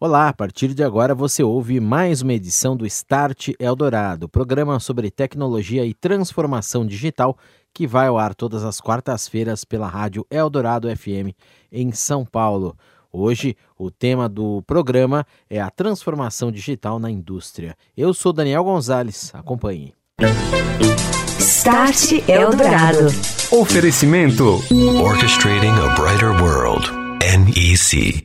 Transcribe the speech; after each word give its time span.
Olá, 0.00 0.28
a 0.28 0.32
partir 0.32 0.74
de 0.74 0.82
agora 0.82 1.14
você 1.14 1.42
ouve 1.42 1.78
mais 1.78 2.20
uma 2.20 2.32
edição 2.32 2.76
do 2.76 2.84
Start 2.84 3.50
Eldorado, 3.60 4.28
programa 4.28 4.80
sobre 4.80 5.08
tecnologia 5.08 5.86
e 5.86 5.94
transformação 5.94 6.84
digital 6.84 7.38
que 7.72 7.86
vai 7.86 8.08
ao 8.08 8.18
ar 8.18 8.34
todas 8.34 8.64
as 8.64 8.80
quartas-feiras 8.80 9.64
pela 9.64 9.86
rádio 9.86 10.26
Eldorado 10.28 10.88
FM 10.94 11.32
em 11.70 11.92
São 11.92 12.24
Paulo. 12.24 12.76
Hoje, 13.12 13.56
o 13.78 13.88
tema 13.88 14.28
do 14.28 14.62
programa 14.66 15.24
é 15.48 15.60
a 15.60 15.70
transformação 15.70 16.50
digital 16.50 16.98
na 16.98 17.08
indústria. 17.08 17.76
Eu 17.96 18.12
sou 18.12 18.32
Daniel 18.32 18.64
Gonzalez, 18.64 19.30
acompanhe. 19.32 19.94
Start 21.38 22.28
Eldorado. 22.28 23.06
Oferecimento 23.52 24.60
Orchestrating 25.00 25.68
a 25.68 25.94
Brighter 25.94 26.32
World. 26.42 26.90
NEC. 27.22 28.24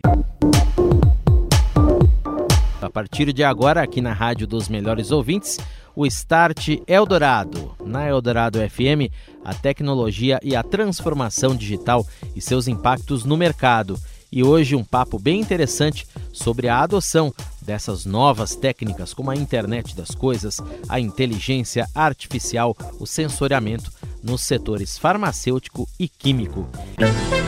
A 2.89 2.91
partir 2.91 3.31
de 3.31 3.43
agora, 3.43 3.83
aqui 3.83 4.01
na 4.01 4.13
Rádio 4.13 4.47
dos 4.47 4.67
Melhores 4.67 5.11
Ouvintes, 5.11 5.59
o 5.95 6.07
Start 6.07 6.69
Eldorado. 6.87 7.75
Na 7.85 8.07
Eldorado 8.07 8.57
FM, 8.57 9.13
a 9.45 9.53
tecnologia 9.53 10.39
e 10.41 10.55
a 10.55 10.63
transformação 10.63 11.55
digital 11.55 12.03
e 12.35 12.41
seus 12.41 12.67
impactos 12.67 13.23
no 13.23 13.37
mercado. 13.37 13.95
E 14.31 14.43
hoje 14.43 14.75
um 14.75 14.83
papo 14.83 15.19
bem 15.19 15.39
interessante 15.39 16.07
sobre 16.33 16.67
a 16.67 16.81
adoção 16.81 17.31
dessas 17.69 18.03
novas 18.03 18.55
técnicas 18.55 19.13
como 19.13 19.29
a 19.29 19.35
internet 19.35 19.95
das 19.95 20.09
coisas, 20.09 20.57
a 20.89 20.99
inteligência 20.99 21.87
artificial, 21.93 22.75
o 22.99 23.05
sensoriamento 23.05 23.91
nos 24.23 24.41
setores 24.41 24.97
farmacêutico 24.97 25.87
e 25.99 26.09
químico. 26.09 26.67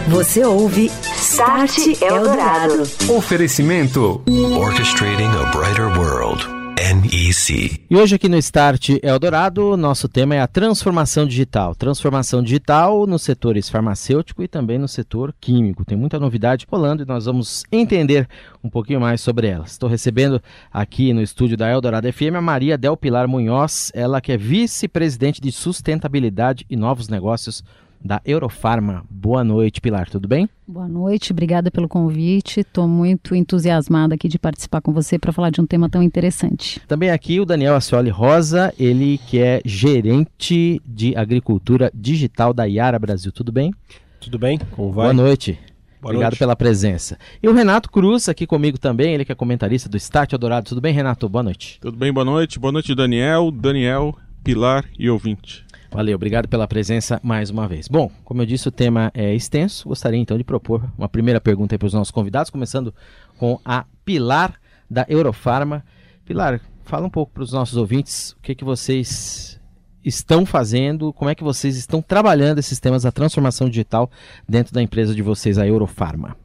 Você 0.09 0.45
ouve 0.45 0.91
Start 1.17 1.75
Eldorado. 2.03 2.83
Oferecimento 3.09 4.21
Orchestrating 4.59 5.23
a 5.23 5.49
Brighter 5.49 5.87
World. 5.97 6.60
NEC. 6.81 7.85
E 7.87 7.95
hoje 7.95 8.15
aqui 8.15 8.27
no 8.27 8.37
Start 8.37 8.89
Eldorado, 9.03 9.77
nosso 9.77 10.09
tema 10.09 10.33
é 10.33 10.41
a 10.41 10.47
transformação 10.47 11.27
digital. 11.27 11.75
Transformação 11.75 12.41
digital 12.41 13.05
nos 13.05 13.21
setores 13.21 13.69
farmacêutico 13.69 14.41
e 14.41 14.47
também 14.47 14.79
no 14.79 14.87
setor 14.87 15.31
químico. 15.39 15.85
Tem 15.85 15.95
muita 15.95 16.19
novidade 16.19 16.65
rolando 16.67 17.03
e 17.03 17.05
nós 17.05 17.25
vamos 17.25 17.63
entender 17.71 18.27
um 18.63 18.69
pouquinho 18.69 18.99
mais 18.99 19.21
sobre 19.21 19.45
elas. 19.45 19.73
Estou 19.73 19.87
recebendo 19.87 20.41
aqui 20.73 21.13
no 21.13 21.21
estúdio 21.21 21.55
da 21.55 21.69
Eldorado 21.69 22.11
FM 22.11 22.35
a 22.35 22.41
Maria 22.41 22.79
Del 22.79 22.97
Pilar 22.97 23.27
Munhoz, 23.27 23.91
ela 23.93 24.19
que 24.19 24.31
é 24.31 24.37
vice-presidente 24.37 25.39
de 25.39 25.51
sustentabilidade 25.51 26.65
e 26.67 26.75
novos 26.75 27.07
negócios 27.07 27.63
da 28.03 28.21
Eurofarma. 28.25 29.03
Boa 29.09 29.43
noite, 29.43 29.79
Pilar, 29.79 30.09
tudo 30.09 30.27
bem? 30.27 30.49
Boa 30.67 30.87
noite, 30.87 31.31
obrigada 31.31 31.69
pelo 31.69 31.87
convite. 31.87 32.61
Estou 32.61 32.87
muito 32.87 33.35
entusiasmada 33.35 34.15
aqui 34.15 34.27
de 34.27 34.39
participar 34.39 34.81
com 34.81 34.91
você 34.91 35.19
para 35.19 35.31
falar 35.31 35.49
de 35.49 35.61
um 35.61 35.65
tema 35.65 35.89
tão 35.89 36.01
interessante. 36.01 36.79
Também 36.87 37.09
aqui 37.09 37.39
o 37.39 37.45
Daniel 37.45 37.75
Ascioli 37.75 38.09
Rosa, 38.09 38.73
ele 38.79 39.19
que 39.27 39.39
é 39.39 39.61
gerente 39.65 40.81
de 40.85 41.15
agricultura 41.15 41.91
digital 41.93 42.53
da 42.53 42.65
Iara 42.65 42.97
Brasil. 42.97 43.31
Tudo 43.31 43.51
bem? 43.51 43.73
Tudo 44.19 44.39
bem? 44.39 44.59
Como 44.71 44.91
vai? 44.91 45.05
Boa 45.05 45.13
noite. 45.13 45.59
Boa 46.01 46.11
Obrigado 46.13 46.31
noite. 46.31 46.39
pela 46.39 46.55
presença. 46.55 47.17
E 47.43 47.47
o 47.47 47.53
Renato 47.53 47.91
Cruz 47.91 48.27
aqui 48.27 48.47
comigo 48.47 48.77
também, 48.77 49.13
ele 49.13 49.23
que 49.23 49.31
é 49.31 49.35
comentarista 49.35 49.87
do 49.87 49.97
Start 49.97 50.33
Eldorado. 50.33 50.67
Tudo 50.67 50.81
bem, 50.81 50.93
Renato? 50.93 51.29
Boa 51.29 51.43
noite. 51.43 51.77
Tudo 51.79 51.95
bem? 51.95 52.11
Boa 52.11 52.25
noite. 52.25 52.57
Boa 52.57 52.71
noite, 52.71 52.95
Daniel, 52.95 53.51
Daniel, 53.51 54.15
Pilar 54.43 54.85
e 54.97 55.07
ouvinte. 55.07 55.63
Valeu, 55.93 56.15
obrigado 56.15 56.47
pela 56.47 56.65
presença 56.69 57.19
mais 57.21 57.49
uma 57.49 57.67
vez. 57.67 57.89
Bom, 57.89 58.09
como 58.23 58.41
eu 58.41 58.45
disse, 58.45 58.65
o 58.65 58.71
tema 58.71 59.11
é 59.13 59.35
extenso. 59.35 59.89
Gostaria 59.89 60.17
então 60.17 60.37
de 60.37 60.43
propor 60.43 60.89
uma 60.97 61.09
primeira 61.09 61.41
pergunta 61.41 61.77
para 61.77 61.85
os 61.85 61.93
nossos 61.93 62.11
convidados, 62.11 62.49
começando 62.49 62.93
com 63.37 63.59
a 63.65 63.85
Pilar 64.05 64.53
da 64.89 65.05
Eurofarma. 65.09 65.83
Pilar, 66.23 66.61
fala 66.85 67.07
um 67.07 67.09
pouco 67.09 67.33
para 67.33 67.43
os 67.43 67.51
nossos 67.51 67.75
ouvintes 67.75 68.31
o 68.31 68.37
que, 68.41 68.55
que 68.55 68.63
vocês 68.63 69.59
estão 70.01 70.45
fazendo, 70.45 71.11
como 71.11 71.29
é 71.29 71.35
que 71.35 71.43
vocês 71.43 71.75
estão 71.75 72.01
trabalhando 72.01 72.59
esses 72.59 72.79
temas 72.79 73.03
da 73.03 73.11
transformação 73.11 73.69
digital 73.69 74.09
dentro 74.47 74.73
da 74.73 74.81
empresa 74.81 75.13
de 75.13 75.21
vocês, 75.21 75.57
a 75.57 75.67
Eurofarma. 75.67 76.37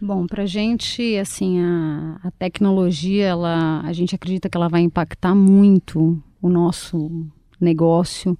Bom, 0.00 0.24
para 0.24 0.44
a 0.44 0.46
gente, 0.46 1.16
assim, 1.16 1.60
a, 1.60 2.20
a 2.22 2.30
tecnologia, 2.30 3.26
ela, 3.26 3.80
a 3.80 3.92
gente 3.92 4.14
acredita 4.14 4.48
que 4.48 4.56
ela 4.56 4.68
vai 4.68 4.82
impactar 4.82 5.34
muito 5.34 6.22
o 6.40 6.48
nosso 6.48 7.26
negócio 7.60 8.36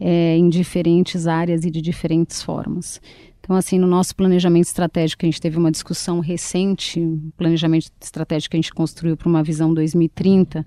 é, 0.00 0.36
em 0.36 0.48
diferentes 0.48 1.26
áreas 1.26 1.64
e 1.64 1.70
de 1.70 1.80
diferentes 1.80 2.42
formas. 2.42 3.00
Então, 3.40 3.56
assim, 3.56 3.78
no 3.78 3.86
nosso 3.86 4.14
planejamento 4.14 4.66
estratégico, 4.66 5.24
a 5.24 5.26
gente 5.26 5.40
teve 5.40 5.56
uma 5.56 5.70
discussão 5.70 6.20
recente, 6.20 7.02
planejamento 7.34 7.90
estratégico 7.98 8.50
que 8.50 8.56
a 8.58 8.60
gente 8.60 8.74
construiu 8.74 9.16
para 9.16 9.26
uma 9.26 9.42
visão 9.42 9.72
2030. 9.72 10.66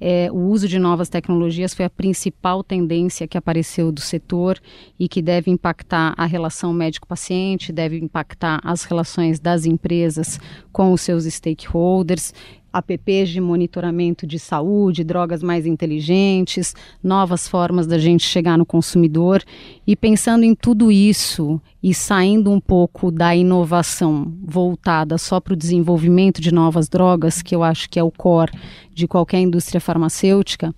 É, 0.00 0.30
o 0.32 0.38
uso 0.48 0.66
de 0.66 0.78
novas 0.78 1.10
tecnologias 1.10 1.74
foi 1.74 1.84
a 1.84 1.90
principal 1.90 2.64
tendência 2.64 3.28
que 3.28 3.36
apareceu 3.36 3.92
do 3.92 4.00
setor 4.00 4.58
e 4.98 5.06
que 5.06 5.20
deve 5.20 5.50
impactar 5.50 6.14
a 6.16 6.24
relação 6.24 6.72
médico-paciente, 6.72 7.72
deve 7.72 7.98
impactar 7.98 8.58
as 8.64 8.84
relações 8.84 9.38
das 9.38 9.66
empresas 9.66 10.40
com 10.72 10.92
os 10.92 11.02
seus 11.02 11.24
stakeholders 11.24 12.32
apps 12.74 13.28
de 13.28 13.40
monitoramento 13.40 14.26
de 14.26 14.38
saúde, 14.38 15.04
drogas 15.04 15.42
mais 15.42 15.66
inteligentes, 15.66 16.74
novas 17.02 17.46
formas 17.46 17.86
da 17.86 17.98
gente 17.98 18.24
chegar 18.24 18.58
no 18.58 18.66
consumidor. 18.66 19.42
E 19.86 19.94
pensando 19.94 20.44
em 20.44 20.54
tudo 20.54 20.90
isso 20.90 21.60
e 21.82 21.94
saindo 21.94 22.50
um 22.50 22.60
pouco 22.60 23.10
da 23.10 23.34
inovação 23.36 24.32
voltada 24.42 25.18
só 25.18 25.38
para 25.38 25.54
o 25.54 25.56
desenvolvimento 25.56 26.40
de 26.40 26.52
novas 26.52 26.88
drogas, 26.88 27.42
que 27.42 27.54
eu 27.54 27.62
acho 27.62 27.88
que 27.88 27.98
é 27.98 28.02
o 28.02 28.10
core 28.10 28.52
de 28.92 29.06
qualquer 29.06 29.40
indústria 29.40 29.80
farmacêutica, 29.80 30.74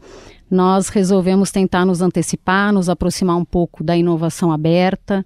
nós 0.50 0.88
resolvemos 0.88 1.50
tentar 1.50 1.84
nos 1.84 2.00
antecipar, 2.00 2.72
nos 2.72 2.88
aproximar 2.88 3.36
um 3.36 3.44
pouco 3.44 3.82
da 3.82 3.96
inovação 3.96 4.52
aberta 4.52 5.24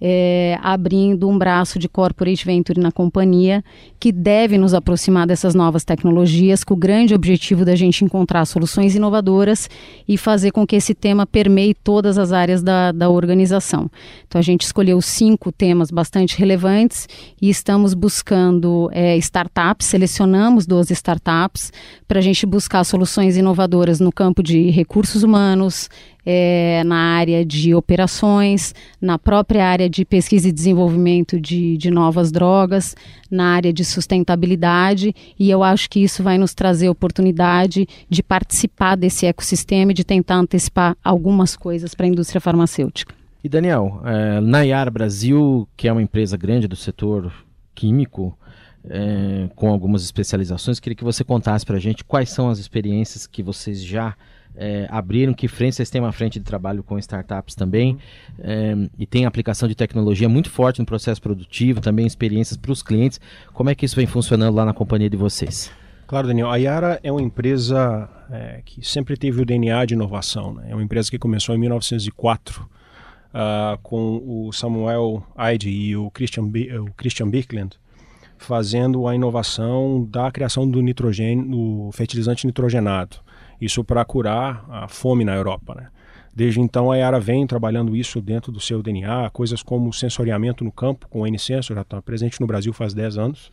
é, 0.00 0.58
abrindo 0.62 1.28
um 1.28 1.36
braço 1.36 1.78
de 1.78 1.88
corporate 1.88 2.44
venture 2.44 2.80
na 2.80 2.90
companhia 2.90 3.62
que 3.98 4.10
deve 4.10 4.56
nos 4.56 4.72
aproximar 4.72 5.26
dessas 5.26 5.54
novas 5.54 5.84
tecnologias, 5.84 6.64
com 6.64 6.74
o 6.74 6.76
grande 6.76 7.14
objetivo 7.14 7.64
da 7.64 7.76
gente 7.76 8.04
encontrar 8.04 8.46
soluções 8.46 8.94
inovadoras 8.94 9.68
e 10.08 10.16
fazer 10.16 10.52
com 10.52 10.66
que 10.66 10.76
esse 10.76 10.94
tema 10.94 11.26
permeie 11.26 11.74
todas 11.74 12.16
as 12.16 12.32
áreas 12.32 12.62
da, 12.62 12.92
da 12.92 13.10
organização. 13.10 13.90
Então 14.26 14.38
a 14.38 14.42
gente 14.42 14.62
escolheu 14.62 15.00
cinco 15.02 15.52
temas 15.52 15.90
bastante 15.90 16.38
relevantes 16.38 17.06
e 17.40 17.50
estamos 17.50 17.92
buscando 17.92 18.88
é, 18.92 19.16
startups, 19.18 19.86
selecionamos 19.86 20.66
12 20.66 20.92
startups 20.94 21.72
para 22.08 22.20
a 22.20 22.22
gente 22.22 22.46
buscar 22.46 22.84
soluções 22.84 23.36
inovadoras 23.36 24.00
no 24.00 24.10
campo 24.10 24.42
de 24.42 24.70
recursos 24.70 25.22
humanos, 25.22 25.88
é, 26.24 26.82
na 26.84 27.16
área 27.16 27.44
de 27.44 27.74
operações, 27.74 28.74
na 29.00 29.18
própria 29.18 29.66
área 29.66 29.88
de 29.88 30.04
pesquisa 30.04 30.48
e 30.48 30.52
desenvolvimento 30.52 31.40
de, 31.40 31.76
de 31.76 31.90
novas 31.90 32.30
drogas, 32.30 32.96
na 33.30 33.54
área 33.54 33.72
de 33.72 33.84
sustentabilidade, 33.84 35.14
e 35.38 35.50
eu 35.50 35.62
acho 35.62 35.88
que 35.88 36.00
isso 36.00 36.22
vai 36.22 36.38
nos 36.38 36.54
trazer 36.54 36.88
oportunidade 36.88 37.86
de 38.08 38.22
participar 38.22 38.96
desse 38.96 39.26
ecossistema 39.26 39.92
e 39.92 39.94
de 39.94 40.04
tentar 40.04 40.36
antecipar 40.36 40.96
algumas 41.02 41.56
coisas 41.56 41.94
para 41.94 42.06
a 42.06 42.08
indústria 42.08 42.40
farmacêutica. 42.40 43.14
E 43.42 43.48
Daniel, 43.48 44.02
é, 44.04 44.40
na 44.40 44.62
Iara 44.62 44.90
Brasil, 44.90 45.66
que 45.76 45.88
é 45.88 45.92
uma 45.92 46.02
empresa 46.02 46.36
grande 46.36 46.68
do 46.68 46.76
setor 46.76 47.32
químico, 47.74 48.36
é, 48.88 49.48
com 49.54 49.68
algumas 49.68 50.02
especializações, 50.02 50.80
queria 50.80 50.96
que 50.96 51.04
você 51.04 51.24
contasse 51.24 51.64
para 51.64 51.76
a 51.76 51.80
gente 51.80 52.04
quais 52.04 52.30
são 52.30 52.48
as 52.48 52.58
experiências 52.58 53.26
que 53.26 53.42
vocês 53.42 53.82
já 53.82 54.14
é, 54.56 54.86
abriram, 54.90 55.32
que 55.32 55.48
frente 55.48 55.76
vocês 55.76 55.90
têm 55.90 56.00
uma 56.00 56.12
frente 56.12 56.38
de 56.38 56.44
trabalho 56.44 56.82
com 56.82 56.98
startups 56.98 57.54
também, 57.54 57.98
é, 58.38 58.74
e 58.98 59.06
tem 59.06 59.24
aplicação 59.24 59.68
de 59.68 59.74
tecnologia 59.74 60.28
muito 60.28 60.50
forte 60.50 60.80
no 60.80 60.86
processo 60.86 61.20
produtivo, 61.20 61.80
também 61.80 62.06
experiências 62.06 62.56
para 62.56 62.72
os 62.72 62.82
clientes. 62.82 63.20
Como 63.52 63.70
é 63.70 63.74
que 63.74 63.84
isso 63.84 63.96
vem 63.96 64.06
funcionando 64.06 64.54
lá 64.54 64.64
na 64.64 64.72
companhia 64.72 65.08
de 65.08 65.16
vocês? 65.16 65.70
Claro, 66.06 66.26
Daniel. 66.26 66.50
A 66.50 66.56
Yara 66.56 66.98
é 67.04 67.12
uma 67.12 67.22
empresa 67.22 68.08
é, 68.30 68.62
que 68.64 68.84
sempre 68.86 69.16
teve 69.16 69.40
o 69.40 69.44
DNA 69.44 69.84
de 69.84 69.94
inovação. 69.94 70.54
Né? 70.54 70.70
É 70.70 70.74
uma 70.74 70.82
empresa 70.82 71.08
que 71.10 71.18
começou 71.18 71.54
em 71.54 71.58
1904 71.58 72.62
uh, 72.62 73.78
com 73.82 74.20
o 74.26 74.52
Samuel 74.52 75.24
Eide 75.38 75.70
e 75.70 75.96
o 75.96 76.10
Christian, 76.10 76.48
B 76.48 76.76
o 76.78 76.86
Christian 76.96 77.28
Birkeland 77.28 77.78
fazendo 78.40 79.06
a 79.06 79.14
inovação 79.14 80.04
da 80.10 80.30
criação 80.32 80.68
do 80.68 80.80
nitrogênio, 80.80 81.44
do 81.44 81.90
fertilizante 81.92 82.46
nitrogenado. 82.46 83.18
Isso 83.60 83.84
para 83.84 84.04
curar 84.04 84.64
a 84.68 84.88
fome 84.88 85.24
na 85.24 85.34
Europa. 85.34 85.74
Né? 85.74 85.88
Desde 86.34 86.60
então 86.60 86.90
a 86.90 86.96
Yara 86.96 87.20
vem 87.20 87.46
trabalhando 87.46 87.96
isso 87.96 88.20
dentro 88.20 88.50
do 88.52 88.60
seu 88.60 88.82
DNA, 88.82 89.28
coisas 89.30 89.62
como 89.62 89.92
sensoriamento 89.92 90.64
no 90.64 90.72
campo, 90.72 91.08
com 91.08 91.20
o 91.20 91.26
N-Sensor, 91.26 91.76
já 91.76 91.82
está 91.82 92.00
presente 92.00 92.40
no 92.40 92.46
Brasil 92.46 92.72
faz 92.72 92.94
10 92.94 93.18
anos. 93.18 93.52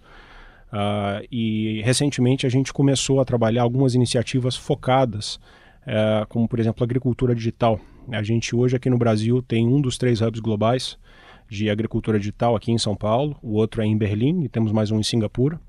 Uh, 0.72 1.26
e 1.32 1.82
recentemente 1.84 2.46
a 2.46 2.50
gente 2.50 2.74
começou 2.74 3.20
a 3.20 3.26
trabalhar 3.26 3.64
algumas 3.64 3.96
iniciativas 3.96 4.56
focadas, 4.56 5.36
uh, 5.84 6.28
como 6.28 6.48
por 6.48 6.60
exemplo 6.60 6.84
agricultura 6.84 7.34
digital. 7.34 7.80
A 8.12 8.22
gente 8.22 8.56
hoje 8.56 8.76
aqui 8.76 8.90
no 8.90 8.98
Brasil 8.98 9.42
tem 9.42 9.68
um 9.68 9.82
dos 9.82 9.98
três 9.98 10.22
hubs 10.22 10.40
globais 10.40 10.98
de 11.50 11.70
agricultura 11.70 12.20
digital 12.20 12.56
aqui 12.56 12.72
em 12.72 12.78
São 12.78 12.96
Paulo, 12.96 13.38
o 13.42 13.54
outro 13.54 13.82
é 13.82 13.86
em 13.86 13.98
Berlim 13.98 14.44
e 14.44 14.50
temos 14.50 14.72
mais 14.72 14.92
um 14.92 15.00
em 15.00 15.04
Singapura, 15.04 15.60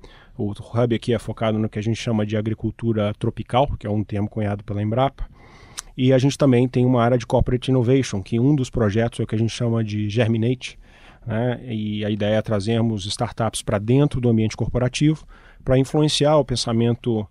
O 0.41 0.53
hub 0.53 0.95
aqui 0.95 1.13
é 1.13 1.19
focado 1.19 1.59
no 1.59 1.67
que 1.67 1.77
a 1.77 1.81
gente 1.81 1.97
chama 1.97 2.25
de 2.25 2.37
agricultura 2.37 3.13
tropical, 3.19 3.67
que 3.77 3.85
é 3.85 3.89
um 3.89 4.05
termo 4.05 4.29
cunhado 4.29 4.63
pela 4.63 4.81
Embrapa. 4.81 5.27
E 5.97 6.13
a 6.13 6.17
gente 6.17 6.37
também 6.37 6.65
tem 6.65 6.85
uma 6.85 7.03
área 7.03 7.17
de 7.17 7.27
corporate 7.27 7.69
innovation, 7.69 8.23
que 8.23 8.39
um 8.39 8.55
dos 8.55 8.69
projetos 8.69 9.19
é 9.19 9.23
o 9.23 9.27
que 9.27 9.35
a 9.35 9.37
gente 9.37 9.51
chama 9.51 9.83
de 9.83 10.07
Germinate, 10.09 10.79
né? 11.27 11.59
E 11.67 12.05
a 12.05 12.09
ideia 12.09 12.35
é 12.35 12.41
trazermos 12.41 13.05
startups 13.05 13.61
para 13.61 13.77
dentro 13.77 14.21
do 14.21 14.29
ambiente 14.29 14.55
corporativo 14.55 15.27
para 15.61 15.77
influenciar 15.77 16.37
o 16.37 16.45
pensamento, 16.45 17.27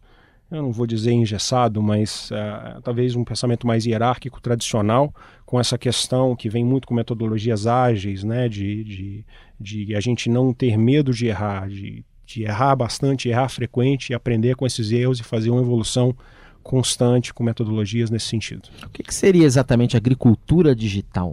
eu 0.51 0.61
não 0.61 0.71
vou 0.71 0.87
dizer 0.87 1.13
engessado, 1.13 1.83
mas 1.83 2.31
uh, 2.31 2.83
talvez 2.83 3.17
um 3.17 3.25
pensamento 3.25 3.67
mais 3.67 3.87
hierárquico, 3.87 4.39
tradicional, 4.39 5.15
com 5.47 5.59
essa 5.59 5.79
questão 5.79 6.37
que 6.37 6.51
vem 6.51 6.63
muito 6.63 6.87
com 6.87 6.93
metodologias 6.93 7.67
ágeis, 7.67 8.23
né? 8.23 8.51
de, 8.51 8.85
de, 8.85 9.25
de 9.59 9.97
a 9.97 10.01
gente 10.01 10.29
não 10.29 10.53
ter 10.53 10.77
medo 10.77 11.11
de 11.11 11.27
errar, 11.27 11.71
de, 11.71 12.05
de 12.29 12.43
errar 12.43 12.77
bastante, 12.77 13.31
errar 13.31 13.49
frequente, 13.49 14.13
aprender 14.13 14.55
com 14.55 14.67
esses 14.67 14.93
erros 14.93 15.19
e 15.19 15.25
fazer 15.25 15.49
uma 15.49 15.63
evolução 15.63 16.15
constante 16.63 17.33
com 17.33 17.43
metodologias 17.43 18.11
nesse 18.11 18.27
sentido. 18.27 18.69
O 18.85 18.91
que, 18.91 19.03
que 19.03 19.15
seria 19.15 19.47
exatamente 19.47 19.97
agricultura 19.97 20.77
digital? 20.77 21.33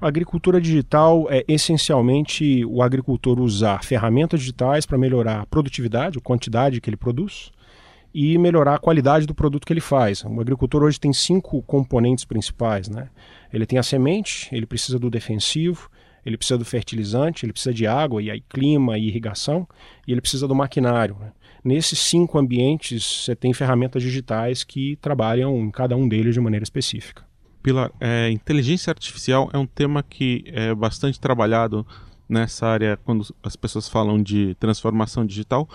A 0.00 0.06
agricultura 0.06 0.60
digital 0.60 1.26
é 1.28 1.44
essencialmente 1.48 2.64
o 2.64 2.80
agricultor 2.80 3.40
usar 3.40 3.82
ferramentas 3.82 4.38
digitais 4.38 4.86
para 4.86 4.96
melhorar 4.96 5.40
a 5.40 5.46
produtividade, 5.46 6.18
a 6.18 6.20
quantidade 6.20 6.80
que 6.80 6.88
ele 6.88 6.96
produz 6.96 7.50
e 8.14 8.38
melhorar 8.38 8.76
a 8.76 8.78
qualidade 8.78 9.26
do 9.26 9.34
produto 9.34 9.66
que 9.66 9.72
ele 9.72 9.80
faz. 9.80 10.22
O 10.24 10.40
agricultor 10.40 10.84
hoje 10.84 11.00
tem 11.00 11.12
cinco 11.12 11.60
componentes 11.62 12.24
principais, 12.24 12.88
né? 12.88 13.08
Ele 13.52 13.66
tem 13.66 13.76
a 13.76 13.82
semente, 13.82 14.48
ele 14.52 14.66
precisa 14.66 15.00
do 15.00 15.10
defensivo, 15.10 15.90
ele 16.28 16.36
precisa 16.36 16.58
do 16.58 16.64
fertilizante, 16.64 17.46
ele 17.46 17.52
precisa 17.52 17.72
de 17.72 17.86
água 17.86 18.22
e 18.22 18.30
aí 18.30 18.42
clima 18.48 18.98
e 18.98 19.08
irrigação, 19.08 19.66
e 20.06 20.12
ele 20.12 20.20
precisa 20.20 20.46
do 20.46 20.54
maquinário. 20.54 21.16
Né? 21.18 21.32
Nesses 21.64 21.98
cinco 21.98 22.38
ambientes, 22.38 23.24
você 23.24 23.34
tem 23.34 23.52
ferramentas 23.54 24.02
digitais 24.02 24.62
que 24.62 24.96
trabalham 24.96 25.58
em 25.58 25.70
cada 25.70 25.96
um 25.96 26.06
deles 26.06 26.34
de 26.34 26.40
maneira 26.40 26.62
específica. 26.62 27.26
Pilar, 27.62 27.90
é, 27.98 28.30
inteligência 28.30 28.90
artificial 28.90 29.48
é 29.52 29.58
um 29.58 29.66
tema 29.66 30.02
que 30.02 30.44
é 30.48 30.74
bastante 30.74 31.18
trabalhado 31.18 31.86
nessa 32.28 32.66
área 32.66 32.98
quando 33.04 33.34
as 33.42 33.56
pessoas 33.56 33.88
falam 33.88 34.22
de 34.22 34.54
transformação 34.60 35.24
digital. 35.24 35.66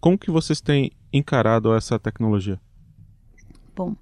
Como 0.00 0.16
que 0.16 0.30
vocês 0.30 0.60
têm 0.60 0.92
encarado 1.12 1.74
essa 1.74 1.98
tecnologia? 1.98 2.60
Bom, 3.74 3.96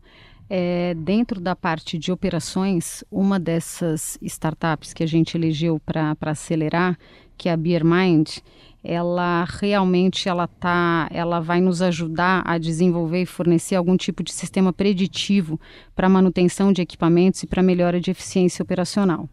é, 0.49 0.95
dentro 0.95 1.41
da 1.41 1.57
parte 1.57 1.99
de 1.99 2.13
operações, 2.13 3.03
uma 3.11 3.39
dessas 3.39 4.19
startups 4.21 4.93
que 4.93 5.03
a 5.03 5.07
gente 5.07 5.37
elegeu 5.37 5.81
para 5.81 6.17
acelerar, 6.21 6.99
que 7.37 7.49
é 7.49 7.53
a 7.53 7.57
BeerMind, 7.57 8.39
ela 8.83 9.47
realmente 9.49 10.29
ela 10.29 10.47
tá, 10.47 11.09
ela 11.11 11.41
vai 11.41 11.61
nos 11.61 11.81
ajudar 11.81 12.43
a 12.45 12.59
desenvolver 12.59 13.23
e 13.23 13.27
fornecer 13.27 13.77
algum 13.77 13.97
tipo 13.97 14.23
de 14.23 14.31
sistema 14.31 14.73
preditivo 14.73 15.59
para 15.97 16.09
manutenção 16.09 16.71
de 16.73 16.83
equipamentos 16.83 17.43
e 17.43 17.47
para 17.47 17.63
melhora 17.63 17.99
de 17.99 18.11
eficiência 18.11 18.63
operacional. 18.63 19.29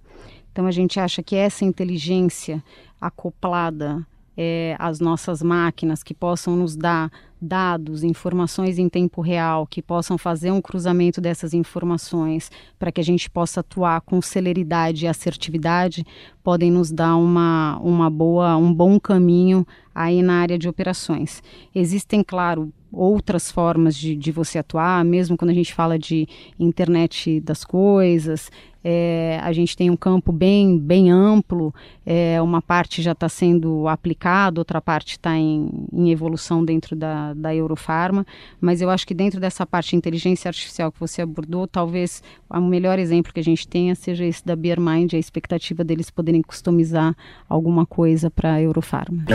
Então 0.52 0.66
a 0.66 0.72
gente 0.72 1.00
acha 1.00 1.22
que 1.22 1.36
essa 1.36 1.66
inteligência 1.66 2.64
acoplada 3.00 4.06
é, 4.38 4.76
às 4.80 5.00
nossas 5.00 5.42
máquinas 5.42 6.04
que 6.04 6.14
possam 6.14 6.56
nos 6.56 6.76
dar 6.76 7.12
dados, 7.42 8.04
informações 8.04 8.78
em 8.78 8.88
tempo 8.88 9.20
real, 9.20 9.66
que 9.66 9.82
possam 9.82 10.18
fazer 10.18 10.52
um 10.52 10.62
cruzamento 10.62 11.20
dessas 11.20 11.54
informações 11.54 12.52
para 12.78 12.92
que 12.92 13.02
a 13.02 13.04
gente 13.04 13.30
possa 13.30 13.62
atuar 13.62 14.02
com 14.02 14.22
celeridade 14.22 15.06
e 15.06 15.08
assertividade, 15.08 16.06
podem 16.44 16.72
nos 16.72 16.92
dar 16.92 17.16
uma, 17.16 17.80
uma 17.80 18.10
boa, 18.10 18.56
um 18.58 18.72
bom 18.72 19.00
caminho 19.00 19.66
aí 19.94 20.22
na 20.22 20.36
área 20.36 20.58
de 20.58 20.70
operações. 20.70 21.42
Existem, 21.74 22.24
claro, 22.24 22.72
outras 22.92 23.50
formas 23.50 23.96
de, 23.96 24.16
de 24.16 24.32
você 24.32 24.60
atuar, 24.60 25.04
mesmo 25.04 25.36
quando 25.36 25.50
a 25.50 25.56
gente 25.56 25.74
fala 25.74 25.98
de 25.98 26.28
internet 26.60 27.40
das 27.40 27.64
coisas, 27.64 28.52
é, 28.84 29.40
a 29.42 29.52
gente 29.54 29.78
tem 29.78 29.90
um 29.90 29.96
campo 29.96 30.32
bem, 30.32 30.78
bem 30.78 31.12
amplo, 31.12 31.74
é, 32.06 32.42
uma 32.42 32.62
parte 32.62 33.02
já 33.02 33.12
está 33.12 33.30
sendo 33.30 33.88
aplicada, 33.88 34.60
outra 34.60 34.82
parte 34.82 35.12
está 35.12 35.36
em, 35.36 35.70
em, 35.94 36.12
evolução 36.12 36.66
dentro 36.66 36.96
da, 36.96 37.34
da 37.34 37.54
Eurofarma, 37.54 38.26
mas 38.60 38.82
eu 38.82 38.90
acho 38.90 39.06
que 39.06 39.14
dentro 39.14 39.40
dessa 39.40 39.66
parte 39.66 39.92
de 39.92 39.96
inteligência 39.98 40.50
artificial 40.50 40.92
que 40.92 41.00
você 41.00 41.22
abordou, 41.22 41.68
talvez 41.68 42.24
o 42.50 42.62
melhor 42.62 42.98
exemplo 42.98 43.34
que 43.34 43.40
a 43.40 43.44
gente 43.44 43.68
tenha 43.68 43.96
seja 43.96 44.26
esse 44.26 44.46
da 44.46 44.56
BeerMind, 44.56 45.14
a 45.14 45.20
expectativa 45.20 45.84
deles 45.84 46.10
poderem 46.10 46.42
customizar 46.42 47.16
alguma 47.48 47.86
coisa 47.86 48.30
para 48.32 48.54
a 48.54 48.62
Eurofarma. 48.62 49.26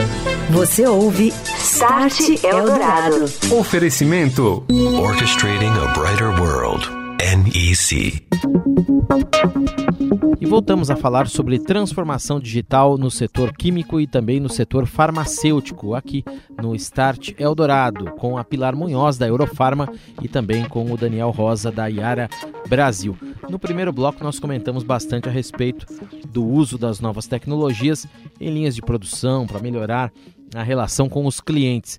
Você 0.51 0.87
ouve 0.87 1.33
Start 1.59 2.45
Eldorado. 2.45 3.25
Oferecimento 3.59 4.65
Orchestrating 5.01 5.67
a 5.67 5.93
Brighter 5.93 6.41
World. 6.41 7.06
NEC. 7.19 8.27
E 10.39 10.47
voltamos 10.47 10.91
a 10.91 10.97
falar 10.97 11.29
sobre 11.29 11.59
transformação 11.59 12.39
digital 12.39 12.99
no 12.99 13.11
setor 13.11 13.53
químico 13.57 14.01
e 14.01 14.07
também 14.07 14.39
no 14.39 14.49
setor 14.49 14.87
farmacêutico, 14.87 15.95
aqui 15.95 16.25
no 16.63 16.75
Start 16.75 17.33
Eldorado, 17.39 18.13
com 18.13 18.37
a 18.37 18.45
Pilar 18.45 18.77
Munhoz 18.77 19.17
da 19.17 19.27
Eurofarma 19.27 19.91
e 20.23 20.29
também 20.29 20.69
com 20.69 20.93
o 20.93 20.97
Daniel 20.97 21.31
Rosa 21.31 21.73
da 21.73 21.87
Iara 21.87 22.29
Brasil. 22.69 23.17
No 23.49 23.59
primeiro 23.59 23.93
bloco, 23.93 24.23
nós 24.23 24.39
comentamos 24.39 24.85
bastante 24.85 25.29
a 25.29 25.33
respeito 25.33 25.87
do 26.29 26.45
uso 26.45 26.77
das 26.77 27.01
novas 27.01 27.27
tecnologias 27.27 28.07
em 28.41 28.51
linhas 28.51 28.75
de 28.75 28.83
produção 28.83 29.47
para 29.47 29.61
melhorar 29.61 30.13
a 30.55 30.63
relação 30.63 31.09
com 31.09 31.27
os 31.27 31.41
clientes. 31.41 31.99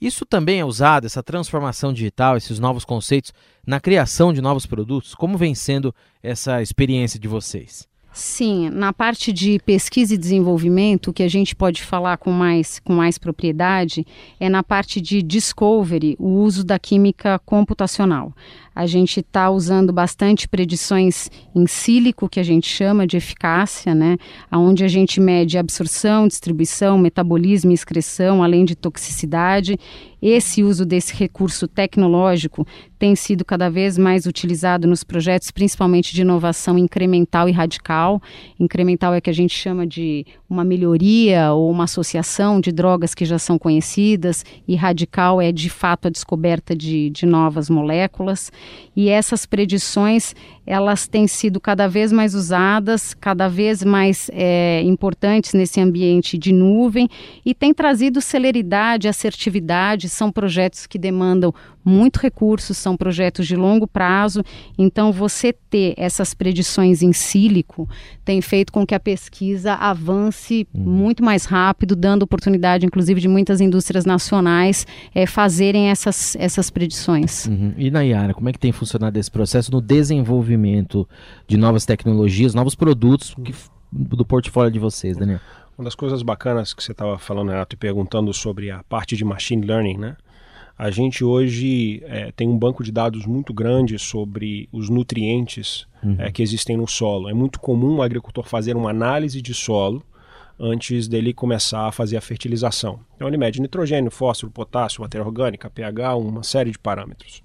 Isso 0.00 0.24
também 0.24 0.60
é 0.60 0.64
usado, 0.64 1.04
essa 1.04 1.22
transformação 1.22 1.92
digital, 1.92 2.36
esses 2.36 2.58
novos 2.58 2.86
conceitos, 2.86 3.34
na 3.66 3.78
criação 3.78 4.32
de 4.32 4.40
novos 4.40 4.64
produtos? 4.64 5.14
Como 5.14 5.36
vem 5.36 5.54
sendo 5.54 5.94
essa 6.22 6.62
experiência 6.62 7.20
de 7.20 7.28
vocês? 7.28 7.86
Sim, 8.12 8.70
na 8.70 8.92
parte 8.92 9.32
de 9.32 9.60
pesquisa 9.60 10.14
e 10.14 10.18
desenvolvimento, 10.18 11.08
o 11.08 11.12
que 11.12 11.22
a 11.22 11.28
gente 11.28 11.54
pode 11.54 11.82
falar 11.82 12.16
com 12.16 12.32
mais, 12.32 12.80
com 12.80 12.92
mais 12.92 13.18
propriedade 13.18 14.04
é 14.40 14.48
na 14.48 14.64
parte 14.64 15.00
de 15.00 15.22
discovery, 15.22 16.16
o 16.18 16.28
uso 16.28 16.64
da 16.64 16.78
química 16.78 17.38
computacional. 17.38 18.34
A 18.80 18.86
gente 18.86 19.20
está 19.20 19.50
usando 19.50 19.92
bastante 19.92 20.48
predições 20.48 21.30
em 21.54 21.66
sílico, 21.66 22.30
que 22.30 22.40
a 22.40 22.42
gente 22.42 22.66
chama 22.66 23.06
de 23.06 23.14
eficácia, 23.14 23.94
né? 23.94 24.16
onde 24.50 24.82
a 24.82 24.88
gente 24.88 25.20
mede 25.20 25.58
absorção, 25.58 26.26
distribuição, 26.26 26.96
metabolismo 26.96 27.72
e 27.72 27.74
excreção, 27.74 28.42
além 28.42 28.64
de 28.64 28.74
toxicidade. 28.74 29.78
Esse 30.22 30.62
uso 30.62 30.84
desse 30.84 31.14
recurso 31.14 31.66
tecnológico 31.66 32.66
tem 32.98 33.16
sido 33.16 33.44
cada 33.44 33.70
vez 33.70 33.96
mais 33.96 34.26
utilizado 34.26 34.86
nos 34.86 35.02
projetos, 35.02 35.50
principalmente 35.50 36.14
de 36.14 36.20
inovação 36.20 36.76
incremental 36.76 37.48
e 37.48 37.52
radical. 37.52 38.20
Incremental 38.58 39.14
é 39.14 39.20
que 39.20 39.30
a 39.30 39.32
gente 39.32 39.54
chama 39.54 39.86
de 39.86 40.26
uma 40.48 40.62
melhoria 40.62 41.52
ou 41.52 41.70
uma 41.70 41.84
associação 41.84 42.60
de 42.60 42.70
drogas 42.70 43.14
que 43.14 43.24
já 43.24 43.38
são 43.38 43.58
conhecidas, 43.58 44.44
e 44.68 44.74
radical 44.74 45.40
é 45.40 45.50
de 45.50 45.70
fato 45.70 46.08
a 46.08 46.10
descoberta 46.10 46.76
de, 46.76 47.08
de 47.08 47.24
novas 47.24 47.70
moléculas. 47.70 48.52
E 48.94 49.08
essas 49.08 49.46
predições 49.46 50.34
elas 50.70 51.08
têm 51.08 51.26
sido 51.26 51.58
cada 51.60 51.88
vez 51.88 52.12
mais 52.12 52.32
usadas, 52.32 53.12
cada 53.12 53.48
vez 53.48 53.82
mais 53.82 54.30
é, 54.32 54.80
importantes 54.84 55.52
nesse 55.52 55.80
ambiente 55.80 56.38
de 56.38 56.52
nuvem 56.52 57.08
e 57.44 57.52
tem 57.52 57.74
trazido 57.74 58.20
celeridade, 58.20 59.08
assertividade. 59.08 60.08
São 60.08 60.30
projetos 60.30 60.86
que 60.86 60.96
demandam 60.96 61.52
muito 61.84 62.18
recursos, 62.18 62.76
são 62.78 62.96
projetos 62.96 63.48
de 63.48 63.56
longo 63.56 63.84
prazo. 63.84 64.44
Então, 64.78 65.10
você 65.10 65.52
ter 65.52 65.94
essas 65.96 66.34
predições 66.34 67.02
em 67.02 67.12
sílico 67.12 67.88
tem 68.24 68.40
feito 68.40 68.72
com 68.72 68.86
que 68.86 68.94
a 68.94 69.00
pesquisa 69.00 69.74
avance 69.74 70.68
uhum. 70.72 70.82
muito 70.82 71.24
mais 71.24 71.46
rápido, 71.46 71.96
dando 71.96 72.22
oportunidade, 72.22 72.86
inclusive, 72.86 73.20
de 73.20 73.26
muitas 73.26 73.60
indústrias 73.60 74.04
nacionais 74.04 74.86
é, 75.12 75.26
fazerem 75.26 75.88
essas, 75.88 76.36
essas 76.36 76.70
predições. 76.70 77.46
Uhum. 77.46 77.72
E, 77.76 77.90
Nayara, 77.90 78.34
como 78.34 78.48
é 78.48 78.52
que 78.52 78.58
tem 78.58 78.70
funcionado 78.70 79.18
esse 79.18 79.30
processo 79.30 79.72
no 79.72 79.80
desenvolvimento 79.80 80.59
de 81.46 81.56
novas 81.56 81.84
tecnologias, 81.84 82.54
novos 82.54 82.74
produtos 82.74 83.34
que, 83.44 83.54
do 83.90 84.24
portfólio 84.24 84.70
de 84.70 84.78
vocês, 84.78 85.16
Daniel? 85.16 85.40
Uma 85.76 85.84
das 85.84 85.94
coisas 85.94 86.22
bacanas 86.22 86.74
que 86.74 86.82
você 86.82 86.92
estava 86.92 87.18
falando, 87.18 87.48
Renato, 87.48 87.74
e 87.74 87.78
perguntando 87.78 88.32
sobre 88.34 88.70
a 88.70 88.82
parte 88.82 89.16
de 89.16 89.24
machine 89.24 89.66
learning, 89.66 89.96
né? 89.96 90.16
A 90.76 90.90
gente 90.90 91.22
hoje 91.22 92.02
é, 92.06 92.32
tem 92.32 92.48
um 92.48 92.56
banco 92.56 92.82
de 92.82 92.90
dados 92.90 93.26
muito 93.26 93.52
grande 93.52 93.98
sobre 93.98 94.66
os 94.72 94.88
nutrientes 94.88 95.86
uhum. 96.02 96.16
é, 96.18 96.32
que 96.32 96.42
existem 96.42 96.74
no 96.74 96.88
solo. 96.88 97.28
É 97.28 97.34
muito 97.34 97.60
comum 97.60 97.96
o 97.96 98.02
agricultor 98.02 98.46
fazer 98.46 98.76
uma 98.76 98.88
análise 98.88 99.42
de 99.42 99.52
solo 99.52 100.02
antes 100.58 101.06
dele 101.06 101.34
começar 101.34 101.86
a 101.86 101.92
fazer 101.92 102.16
a 102.16 102.20
fertilização. 102.20 103.00
Então 103.14 103.28
ele 103.28 103.36
mede 103.36 103.60
nitrogênio, 103.60 104.10
fósforo, 104.10 104.52
potássio, 104.52 105.02
matéria 105.02 105.26
orgânica, 105.26 105.68
pH, 105.68 106.16
uma 106.16 106.42
série 106.42 106.70
de 106.70 106.78
parâmetros. 106.78 107.42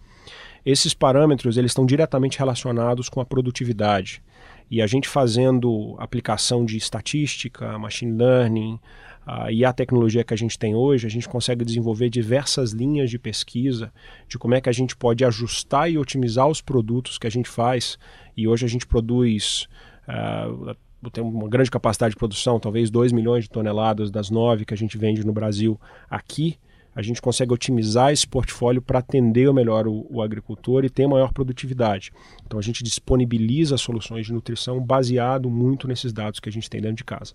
Esses 0.66 0.94
parâmetros 0.94 1.58
eles 1.58 1.72
estão 1.72 1.86
diretamente 1.86 2.40
relacionados 2.40 3.08
com 3.10 3.22
a 3.22 3.26
produtividade. 3.26 4.22
E 4.70 4.82
a 4.82 4.88
gente 4.88 5.08
fazendo 5.08 5.96
aplicação 6.00 6.66
de 6.66 6.76
estatística, 6.76 7.78
machine 7.78 8.18
learning, 8.18 8.80
Uh, 9.26 9.50
e 9.50 9.66
a 9.66 9.74
tecnologia 9.74 10.24
que 10.24 10.36
a 10.36 10.38
gente 10.38 10.58
tem 10.58 10.76
hoje, 10.76 11.08
a 11.08 11.10
gente 11.10 11.28
consegue 11.28 11.66
desenvolver 11.66 12.10
diversas 12.10 12.74
linhas 12.74 13.10
de 13.10 13.18
pesquisa 13.18 13.92
de 14.28 14.38
como 14.38 14.54
é 14.54 14.62
que 14.62 14.70
a 14.70 14.72
gente 14.72 14.96
pode 14.96 15.26
ajustar 15.26 15.90
e 15.90 15.98
otimizar 15.98 16.48
os 16.48 16.62
produtos 16.62 17.18
que 17.18 17.26
a 17.26 17.30
gente 17.30 17.50
faz. 17.50 17.98
E 18.38 18.48
hoje 18.48 18.66
a 18.66 18.70
gente 18.70 18.86
produz, 18.86 19.68
uh, 20.08 20.76
tem 21.12 21.24
uma 21.24 21.50
grande 21.50 21.72
capacidade 21.72 22.12
de 22.12 22.20
produção, 22.20 22.60
talvez 22.60 22.92
2 22.92 23.12
milhões 23.12 23.46
de 23.46 23.50
toneladas 23.50 24.12
das 24.12 24.30
nove 24.30 24.64
que 24.64 24.76
a 24.76 24.78
gente 24.78 24.96
vende 24.96 25.26
no 25.26 25.34
Brasil 25.34 25.80
aqui. 26.08 26.60
A 26.96 27.02
gente 27.02 27.22
consegue 27.22 27.54
otimizar 27.54 28.12
esse 28.12 28.26
portfólio 28.26 28.82
para 28.82 29.00
atender 29.00 29.52
melhor 29.54 29.88
o, 29.88 30.08
o 30.10 30.22
agricultor 30.22 30.86
e 30.86 30.90
ter 30.90 31.06
maior 31.08 31.34
produtividade. 31.34 32.12
Então 32.46 32.58
a 32.58 32.62
gente 32.62 32.84
disponibiliza 32.84 33.78
soluções 33.78 34.26
de 34.26 34.34
nutrição 34.34 34.80
baseado 34.80 35.50
muito 35.50 35.88
nesses 35.88 36.14
dados 36.14 36.40
que 36.40 36.48
a 36.48 36.52
gente 36.52 36.70
tem 36.70 36.82
dentro 36.82 36.98
de 36.98 37.04
casa. 37.04 37.34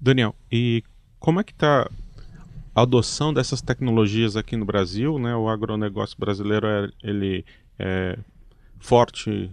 Daniel, 0.00 0.34
e 0.50 0.82
como 1.18 1.40
é 1.40 1.44
que 1.44 1.52
está 1.52 1.90
a 2.74 2.82
adoção 2.82 3.34
dessas 3.34 3.60
tecnologias 3.60 4.36
aqui 4.36 4.56
no 4.56 4.64
Brasil? 4.64 5.18
Né? 5.18 5.34
O 5.34 5.48
agronegócio 5.48 6.16
brasileiro 6.18 6.66
é, 6.66 6.88
ele 7.02 7.44
é 7.78 8.18
forte 8.78 9.50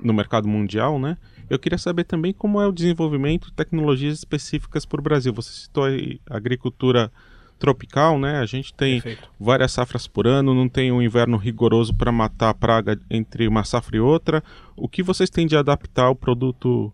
no 0.00 0.14
mercado 0.14 0.48
mundial, 0.48 0.98
né? 0.98 1.16
Eu 1.48 1.58
queria 1.58 1.76
saber 1.76 2.04
também 2.04 2.32
como 2.32 2.60
é 2.60 2.66
o 2.66 2.72
desenvolvimento 2.72 3.48
de 3.48 3.52
tecnologias 3.52 4.18
específicas 4.18 4.86
para 4.86 5.00
o 5.00 5.02
Brasil. 5.02 5.32
Você 5.34 5.50
citou 5.50 5.84
aí 5.84 6.20
agricultura 6.30 7.12
tropical, 7.60 8.18
né? 8.18 8.38
A 8.38 8.46
gente 8.46 8.74
tem 8.74 9.00
Perfeito. 9.00 9.28
várias 9.38 9.70
safras 9.70 10.08
por 10.08 10.26
ano, 10.26 10.54
não 10.54 10.68
tem 10.68 10.90
um 10.90 11.00
inverno 11.00 11.36
rigoroso 11.36 11.94
para 11.94 12.10
matar 12.10 12.48
a 12.48 12.54
praga 12.54 12.98
entre 13.08 13.46
uma 13.46 13.62
safra 13.62 13.98
e 13.98 14.00
outra. 14.00 14.42
O 14.74 14.88
que 14.88 15.02
vocês 15.02 15.30
têm 15.30 15.46
de 15.46 15.56
adaptar 15.56 16.08
o 16.10 16.16
produto 16.16 16.92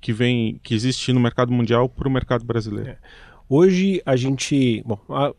que 0.00 0.12
vem, 0.12 0.60
que 0.62 0.74
existe 0.74 1.12
no 1.12 1.20
mercado 1.20 1.52
mundial 1.52 1.88
para 1.88 2.08
o 2.08 2.10
mercado 2.10 2.44
brasileiro? 2.44 2.90
É. 2.90 2.98
Hoje 3.48 4.02
a 4.04 4.16
gente, 4.16 4.82
bom, 4.84 4.98
a, 5.08 5.32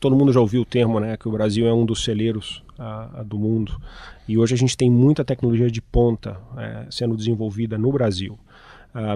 todo 0.00 0.16
mundo 0.16 0.32
já 0.32 0.40
ouviu 0.40 0.62
o 0.62 0.64
termo, 0.64 0.98
né, 0.98 1.16
que 1.16 1.28
o 1.28 1.30
Brasil 1.30 1.66
é 1.66 1.72
um 1.72 1.84
dos 1.84 2.02
celeiros 2.02 2.62
a, 2.78 3.20
a 3.20 3.22
do 3.22 3.38
mundo. 3.38 3.80
E 4.26 4.36
hoje 4.36 4.54
a 4.54 4.58
gente 4.58 4.76
tem 4.76 4.90
muita 4.90 5.24
tecnologia 5.24 5.70
de 5.70 5.80
ponta 5.80 6.40
é, 6.56 6.86
sendo 6.90 7.14
desenvolvida 7.14 7.78
no 7.78 7.92
Brasil. 7.92 8.38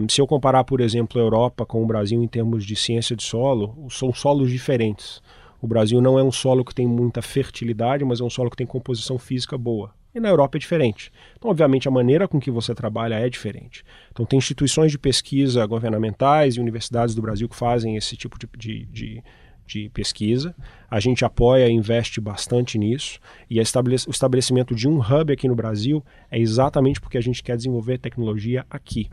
Se 0.08 0.20
eu 0.20 0.26
comparar, 0.26 0.64
por 0.64 0.80
exemplo, 0.80 1.20
a 1.20 1.24
Europa 1.24 1.64
com 1.64 1.82
o 1.82 1.86
Brasil 1.86 2.22
em 2.22 2.28
termos 2.28 2.64
de 2.64 2.76
ciência 2.76 3.16
de 3.16 3.22
solo, 3.22 3.86
são 3.88 4.12
solos 4.12 4.50
diferentes. 4.50 5.22
O 5.60 5.66
Brasil 5.66 6.00
não 6.00 6.18
é 6.18 6.22
um 6.22 6.32
solo 6.32 6.64
que 6.64 6.74
tem 6.74 6.86
muita 6.86 7.20
fertilidade, 7.20 8.04
mas 8.04 8.20
é 8.20 8.24
um 8.24 8.30
solo 8.30 8.50
que 8.50 8.56
tem 8.56 8.66
composição 8.66 9.18
física 9.18 9.58
boa. 9.58 9.92
E 10.14 10.18
na 10.18 10.28
Europa 10.28 10.58
é 10.58 10.60
diferente. 10.60 11.12
Então, 11.36 11.50
obviamente, 11.50 11.86
a 11.86 11.90
maneira 11.90 12.26
com 12.26 12.40
que 12.40 12.50
você 12.50 12.74
trabalha 12.74 13.14
é 13.14 13.28
diferente. 13.28 13.84
Então, 14.10 14.26
tem 14.26 14.38
instituições 14.38 14.90
de 14.90 14.98
pesquisa 14.98 15.64
governamentais 15.66 16.56
e 16.56 16.60
universidades 16.60 17.14
do 17.14 17.22
Brasil 17.22 17.48
que 17.48 17.54
fazem 17.54 17.96
esse 17.96 18.16
tipo 18.16 18.36
de, 18.38 18.48
de, 18.56 18.86
de, 18.86 19.24
de 19.66 19.88
pesquisa. 19.90 20.54
A 20.90 20.98
gente 20.98 21.24
apoia 21.24 21.68
e 21.68 21.72
investe 21.72 22.20
bastante 22.20 22.76
nisso. 22.76 23.20
E 23.48 23.60
o 23.60 23.62
estabelecimento 24.10 24.74
de 24.74 24.88
um 24.88 24.98
hub 24.98 25.32
aqui 25.32 25.46
no 25.46 25.54
Brasil 25.54 26.04
é 26.30 26.38
exatamente 26.40 27.00
porque 27.00 27.18
a 27.18 27.22
gente 27.22 27.42
quer 27.42 27.56
desenvolver 27.56 27.98
tecnologia 27.98 28.66
aqui. 28.68 29.08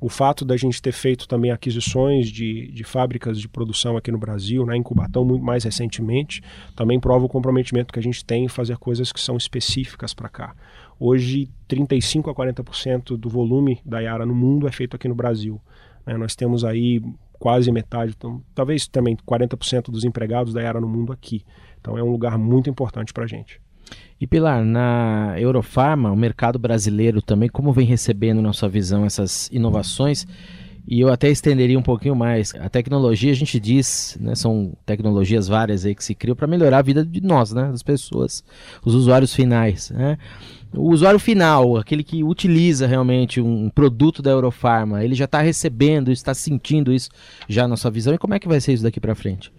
O 0.00 0.08
fato 0.08 0.44
da 0.44 0.56
gente 0.56 0.80
ter 0.80 0.92
feito 0.92 1.28
também 1.28 1.50
aquisições 1.50 2.28
de, 2.28 2.72
de 2.72 2.84
fábricas 2.84 3.38
de 3.38 3.46
produção 3.46 3.96
aqui 3.98 4.10
no 4.10 4.18
Brasil, 4.18 4.64
né, 4.64 4.74
em 4.74 4.82
Cubatão, 4.82 5.24
muito 5.24 5.44
mais 5.44 5.64
recentemente, 5.64 6.42
também 6.74 6.98
prova 6.98 7.26
o 7.26 7.28
comprometimento 7.28 7.92
que 7.92 7.98
a 7.98 8.02
gente 8.02 8.24
tem 8.24 8.44
em 8.44 8.48
fazer 8.48 8.78
coisas 8.78 9.12
que 9.12 9.20
são 9.20 9.36
específicas 9.36 10.14
para 10.14 10.28
cá. 10.28 10.54
Hoje, 10.98 11.50
35 11.68 12.30
a 12.30 12.34
40% 12.34 13.16
do 13.16 13.28
volume 13.28 13.80
da 13.84 14.00
Yara 14.00 14.24
no 14.24 14.34
mundo 14.34 14.66
é 14.66 14.72
feito 14.72 14.96
aqui 14.96 15.06
no 15.06 15.14
Brasil. 15.14 15.60
Né, 16.06 16.16
nós 16.16 16.34
temos 16.34 16.64
aí 16.64 17.02
quase 17.38 17.70
metade, 17.70 18.14
então, 18.16 18.42
talvez 18.54 18.86
também 18.86 19.16
40% 19.16 19.90
dos 19.90 20.04
empregados 20.04 20.54
da 20.54 20.62
Yara 20.62 20.80
no 20.80 20.88
mundo 20.88 21.12
aqui. 21.12 21.44
Então 21.80 21.96
é 21.96 22.02
um 22.02 22.10
lugar 22.10 22.38
muito 22.38 22.68
importante 22.68 23.12
para 23.12 23.24
a 23.24 23.26
gente. 23.26 23.60
E 24.20 24.26
Pilar, 24.26 24.64
na 24.64 25.34
Eurofarma, 25.38 26.12
o 26.12 26.16
mercado 26.16 26.58
brasileiro 26.58 27.22
também, 27.22 27.48
como 27.48 27.72
vem 27.72 27.86
recebendo, 27.86 28.42
na 28.42 28.52
sua 28.52 28.68
visão, 28.68 29.04
essas 29.06 29.48
inovações? 29.50 30.26
E 30.86 31.00
eu 31.00 31.08
até 31.08 31.30
estenderia 31.30 31.78
um 31.78 31.82
pouquinho 31.82 32.16
mais. 32.16 32.52
A 32.56 32.68
tecnologia, 32.68 33.30
a 33.30 33.34
gente 33.34 33.60
diz, 33.60 34.18
né, 34.20 34.34
são 34.34 34.72
tecnologias 34.84 35.46
várias 35.46 35.86
aí 35.86 35.94
que 35.94 36.04
se 36.04 36.14
criam 36.14 36.34
para 36.34 36.46
melhorar 36.46 36.78
a 36.78 36.82
vida 36.82 37.04
de 37.04 37.20
nós, 37.20 37.52
né, 37.52 37.70
das 37.70 37.82
pessoas, 37.82 38.44
os 38.84 38.94
usuários 38.94 39.34
finais. 39.34 39.90
Né? 39.90 40.18
O 40.74 40.90
usuário 40.90 41.18
final, 41.18 41.76
aquele 41.76 42.02
que 42.02 42.22
utiliza 42.22 42.86
realmente 42.86 43.40
um 43.40 43.70
produto 43.70 44.20
da 44.20 44.30
Eurofarma, 44.30 45.04
ele 45.04 45.14
já 45.14 45.24
está 45.24 45.40
recebendo, 45.40 46.10
está 46.10 46.34
sentindo 46.34 46.92
isso 46.92 47.08
já 47.48 47.66
na 47.66 47.76
sua 47.76 47.90
visão. 47.90 48.12
E 48.12 48.18
como 48.18 48.34
é 48.34 48.38
que 48.38 48.48
vai 48.48 48.60
ser 48.60 48.72
isso 48.72 48.82
daqui 48.82 49.00
para 49.00 49.14
frente? 49.14 49.52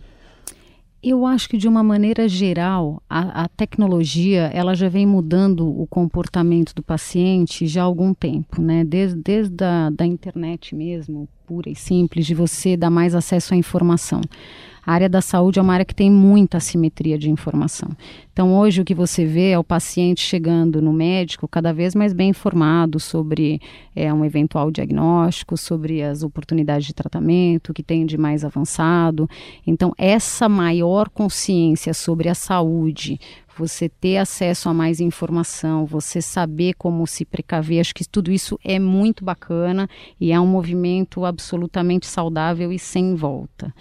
Eu 1.03 1.25
acho 1.25 1.50
que 1.50 1.58
de 1.58 1.67
uma 1.67 1.81
maneira 1.81 2.29
geral, 2.29 3.01
a, 3.10 3.43
a, 3.43 3.48
tecnologia 3.48 4.51
ela 4.53 4.75
já 4.75 4.88
vem 4.88 5.05
mudando 5.05 5.67
o 5.67 5.88
comportamento 5.88 6.75
do 6.75 6.84
paciente 6.84 7.65
já 7.65 7.81
há 7.81 7.86
algum 7.86 8.13
tempo, 8.13 8.62
né? 8.62 8.84
Desde, 8.84 9.20
desde 9.20 9.63
a 9.63 9.89
da 9.89 10.05
internet 10.05 10.75
mesmo, 10.75 11.27
pura 11.45 11.69
e 11.69 11.75
simples, 11.75 12.25
de 12.25 12.33
você 12.33 12.77
dar 12.77 12.89
mais 12.89 13.15
acesso 13.15 13.53
à 13.53 13.57
informação. 13.57 14.21
A 14.83 14.93
área 14.93 15.07
da 15.07 15.21
saúde 15.21 15.60
é 15.60 15.62
uma 15.62 15.74
área 15.74 15.86
que 15.86 15.93
tem 15.93 16.10
muita 16.10 16.57
assimetria 16.57 17.17
de 17.17 17.29
informação. 17.29 17.89
Então, 18.33 18.57
hoje, 18.57 18.81
o 18.81 18.86
que 18.86 18.95
você 18.95 19.25
vê 19.25 19.51
é 19.51 19.60
o 19.60 19.63
paciente 19.63 20.21
chegando 20.21 20.81
no 20.81 20.91
médico 20.91 21.48
cada 21.48 21.71
vez 21.71 21.93
mais 21.93 22.13
bem 22.13 22.29
informado 22.29 23.00
sobre 23.00 23.62
é, 23.95 24.12
um 24.12 24.25
eventual 24.25 24.71
diagnóstico, 24.71 25.55
sobre 25.55 26.01
as 26.01 26.24
oportunidades 26.24 26.88
de 26.88 26.95
tratamento, 26.95 27.74
que 27.74 27.83
tem 27.83 28.05
de 28.07 28.17
mais 28.17 28.43
avançado. 28.43 29.29
Então, 29.67 29.93
essa 29.98 30.50
maior 30.50 31.10
consciência 31.10 31.93
sobre 31.93 32.27
a 32.27 32.33
saúde, 32.33 33.19
você 33.62 33.88
ter 33.88 34.18
acesso 34.18 34.70
a 34.70 34.74
mais 34.74 35.00
informação, 35.00 35.86
você 35.86 36.20
saber 36.20 36.74
como 36.74 37.06
se 37.06 37.24
precaver, 37.24 37.80
acho 37.80 37.94
que 37.94 38.08
tudo 38.08 38.32
isso 38.32 38.60
é 38.63 38.80
muito 38.80 39.24
bacana 39.24 39.88
e 40.20 40.32
é 40.32 40.39
um 40.39 40.48
movimento 40.48 41.24
absolutamente 41.24 42.08
saudável 42.08 42.72
e 42.72 42.80
sem 42.80 43.13
volta. 43.13 43.72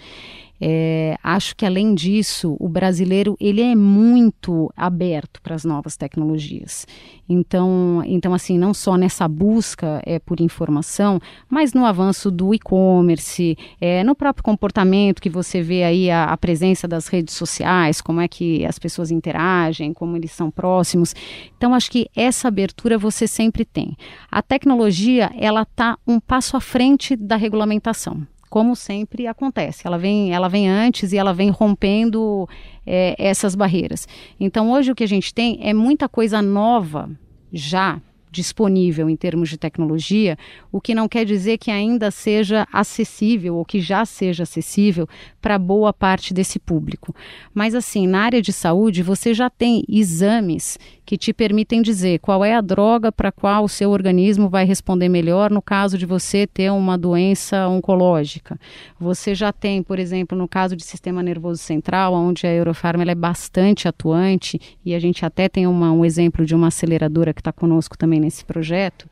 É, 0.63 1.17
acho 1.23 1.55
que 1.55 1.65
além 1.65 1.95
disso, 1.95 2.55
o 2.59 2.69
brasileiro 2.69 3.35
ele 3.39 3.61
é 3.61 3.73
muito 3.73 4.71
aberto 4.77 5.41
para 5.41 5.55
as 5.55 5.65
novas 5.65 5.97
tecnologias. 5.97 6.85
Então, 7.27 8.03
então 8.05 8.31
assim, 8.31 8.59
não 8.59 8.71
só 8.71 8.95
nessa 8.95 9.27
busca 9.27 10.01
é 10.05 10.19
por 10.19 10.39
informação, 10.39 11.19
mas 11.49 11.73
no 11.73 11.83
avanço 11.83 12.29
do 12.29 12.53
e-commerce, 12.53 13.57
é, 13.79 14.03
no 14.03 14.13
próprio 14.13 14.43
comportamento 14.43 15.19
que 15.19 15.29
você 15.29 15.63
vê 15.63 15.83
aí 15.83 16.11
a, 16.11 16.25
a, 16.25 16.37
presença 16.37 16.87
das 16.87 17.07
redes 17.07 17.33
sociais, 17.33 17.99
como 17.99 18.21
é 18.21 18.27
que 18.27 18.63
as 18.63 18.77
pessoas 18.77 19.09
interagem, 19.09 19.93
como 19.93 20.15
eles 20.15 20.31
são 20.31 20.51
próximos. 20.51 21.15
Então, 21.57 21.73
acho 21.73 21.89
que 21.89 22.07
essa 22.15 22.49
abertura 22.49 22.99
você 22.99 23.25
sempre 23.25 23.65
tem. 23.65 23.97
A 24.29 24.43
tecnologia 24.43 25.31
ela 25.39 25.63
está 25.63 25.97
um 26.05 26.19
passo 26.19 26.55
à 26.55 26.61
frente 26.61 27.15
da 27.15 27.35
regulamentação 27.35 28.27
como 28.51 28.75
sempre 28.75 29.27
acontece. 29.27 29.87
Ela 29.87 29.97
vem, 29.97 30.33
ela 30.33 30.49
vem 30.49 30.69
antes 30.69 31.13
e 31.13 31.17
ela 31.17 31.33
vem 31.33 31.49
rompendo 31.49 32.47
é, 32.85 33.15
essas 33.17 33.55
barreiras. 33.55 34.05
Então, 34.37 34.69
hoje 34.69 34.91
o 34.91 34.95
que 34.95 35.05
a 35.05 35.07
gente 35.07 35.33
tem 35.33 35.57
é 35.61 35.73
muita 35.73 36.09
coisa 36.09 36.41
nova 36.41 37.09
já 37.49 38.01
disponível 38.31 39.09
em 39.09 39.15
termos 39.15 39.49
de 39.49 39.57
tecnologia, 39.57 40.37
o 40.71 40.79
que 40.79 40.95
não 40.95 41.07
quer 41.07 41.25
dizer 41.25 41.57
que 41.57 41.69
ainda 41.69 42.09
seja 42.09 42.65
acessível 42.71 43.57
ou 43.57 43.65
que 43.65 43.81
já 43.81 44.05
seja 44.05 44.43
acessível 44.43 45.07
para 45.41 45.59
boa 45.59 45.91
parte 45.91 46.33
desse 46.33 46.57
público. 46.57 47.13
Mas 47.53 47.75
assim, 47.75 48.07
na 48.07 48.21
área 48.21 48.41
de 48.41 48.53
saúde, 48.53 49.03
você 49.03 49.33
já 49.33 49.49
tem 49.49 49.83
exames 49.89 50.79
que 51.05 51.17
te 51.17 51.33
permitem 51.33 51.81
dizer 51.81 52.19
qual 52.19 52.45
é 52.45 52.55
a 52.55 52.61
droga 52.61 53.11
para 53.11 53.33
qual 53.33 53.65
o 53.65 53.69
seu 53.69 53.89
organismo 53.89 54.47
vai 54.47 54.63
responder 54.63 55.09
melhor 55.09 55.51
no 55.51 55.61
caso 55.61 55.97
de 55.97 56.05
você 56.05 56.47
ter 56.47 56.71
uma 56.71 56.97
doença 56.97 57.67
oncológica. 57.67 58.57
Você 58.97 59.35
já 59.35 59.51
tem, 59.51 59.83
por 59.83 59.99
exemplo, 59.99 60.37
no 60.37 60.47
caso 60.47 60.73
de 60.73 60.85
sistema 60.85 61.21
nervoso 61.21 61.61
central, 61.61 62.13
onde 62.13 62.47
a 62.47 62.53
Eurofarma 62.53 63.03
é 63.03 63.13
bastante 63.13 63.89
atuante 63.89 64.57
e 64.85 64.95
a 64.95 64.99
gente 64.99 65.25
até 65.25 65.49
tem 65.49 65.67
uma, 65.67 65.91
um 65.91 66.05
exemplo 66.05 66.45
de 66.45 66.55
uma 66.55 66.67
aceleradora 66.67 67.33
que 67.33 67.41
está 67.41 67.51
conosco 67.51 67.97
também 67.97 68.20
nesse 68.21 68.45
projeto, 68.45 69.09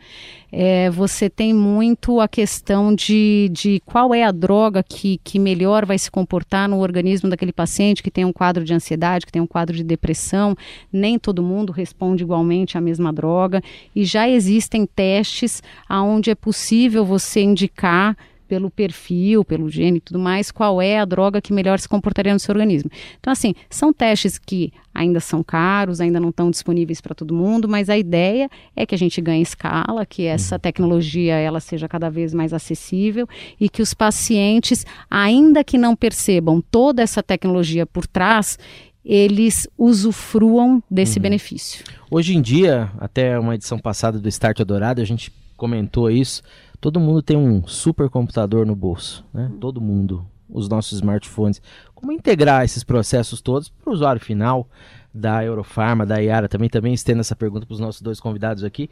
é, 0.52 0.90
você 0.90 1.30
tem 1.30 1.54
muito 1.54 2.20
a 2.22 2.28
questão 2.28 2.94
de, 2.94 3.50
de 3.52 3.82
qual 3.86 4.14
é 4.14 4.24
a 4.24 4.32
droga 4.32 4.82
que, 4.82 5.20
que 5.24 5.38
melhor 5.38 5.86
vai 5.86 5.98
se 5.98 6.10
comportar 6.10 6.70
no 6.70 6.80
organismo 6.80 7.30
daquele 7.30 7.52
paciente 7.52 8.02
que 8.02 8.10
tem 8.10 8.26
um 8.26 8.34
quadro 8.34 8.64
de 8.64 8.74
ansiedade, 8.74 9.26
que 9.26 9.32
tem 9.32 9.42
um 9.42 9.48
quadro 9.48 9.76
de 9.76 9.84
depressão. 9.84 10.56
Nem 10.92 11.20
todo 11.20 11.44
mundo 11.44 11.72
responde 11.72 12.24
igualmente 12.24 12.78
à 12.78 12.82
mesma 12.82 13.12
droga. 13.12 13.62
E 13.96 14.06
já 14.06 14.30
existem 14.30 14.86
testes 14.86 15.62
onde 15.90 16.32
é 16.32 16.36
possível 16.36 17.04
você 17.04 17.42
indicar 17.42 18.16
pelo 18.50 18.72
perfil, 18.72 19.46
pelo 19.46 19.70
gene 19.70 20.00
e 20.00 20.02
tudo 20.02 20.18
mais, 20.18 20.50
qual 20.50 20.82
é 20.82 21.00
a 21.00 21.06
droga 21.06 21.40
que 21.40 21.54
melhor 21.54 21.78
se 21.78 21.88
comportaria 21.88 22.34
no 22.34 22.40
seu 22.40 22.52
organismo. 22.52 22.90
Então, 23.20 23.32
assim, 23.32 23.54
são 23.70 23.94
testes 23.94 24.40
que 24.40 24.74
ainda 24.92 25.20
são 25.20 25.44
caros, 25.44 26.02
ainda 26.02 26.20
não 26.20 26.30
estão 26.30 26.50
disponíveis 26.50 27.00
para 27.00 27.14
todo 27.14 27.32
mundo, 27.32 27.70
mas 27.70 27.92
a 27.92 27.98
ideia 27.98 28.50
é 28.76 28.88
que 28.88 28.96
a 28.96 28.98
gente 28.98 29.22
ganhe 29.22 29.44
escala, 29.44 30.04
que 30.04 30.26
essa 30.26 30.56
uhum. 30.56 30.60
tecnologia 30.60 31.36
ela 31.36 31.60
seja 31.60 31.88
cada 31.88 32.10
vez 32.10 32.34
mais 32.34 32.52
acessível 32.52 33.30
e 33.60 33.70
que 33.70 33.84
os 33.84 33.94
pacientes, 33.94 34.84
ainda 35.10 35.64
que 35.64 35.78
não 35.78 35.96
percebam 35.96 36.60
toda 36.60 37.04
essa 37.04 37.22
tecnologia 37.22 37.86
por 37.86 38.08
trás, 38.08 38.58
eles 39.06 39.68
usufruam 39.78 40.82
desse 40.90 41.20
uhum. 41.20 41.24
benefício. 41.24 41.86
Hoje 42.10 42.36
em 42.36 42.42
dia, 42.42 42.92
até 42.98 43.38
uma 43.38 43.54
edição 43.54 43.78
passada 43.78 44.18
do 44.18 44.28
Start 44.28 44.60
Adorado, 44.60 45.02
a 45.02 45.06
gente 45.06 45.32
comentou 45.56 46.10
isso 46.10 46.42
Todo 46.80 47.00
mundo 47.00 47.22
tem 47.22 47.36
um 47.36 47.66
supercomputador 47.68 48.66
no 48.66 48.76
bolso, 48.76 49.26
né? 49.34 49.52
Todo 49.60 49.82
mundo, 49.82 50.26
os 50.50 50.70
nossos 50.70 50.94
smartphones. 50.94 51.62
Como 51.94 52.12
integrar 52.12 52.64
esses 52.64 52.84
processos 52.84 53.42
todos 53.42 53.70
para 53.70 53.90
o 53.90 53.94
usuário 53.94 54.22
final 54.22 54.68
da 55.14 55.44
Eurofarma, 55.44 56.06
da 56.06 56.20
Iara? 56.20 56.48
Também 56.48 56.70
também 56.70 56.94
estendo 56.94 57.20
essa 57.20 57.36
pergunta 57.36 57.66
para 57.66 57.74
os 57.74 57.80
nossos 57.80 58.02
dois 58.02 58.20
convidados 58.20 58.64
aqui. 58.64 58.90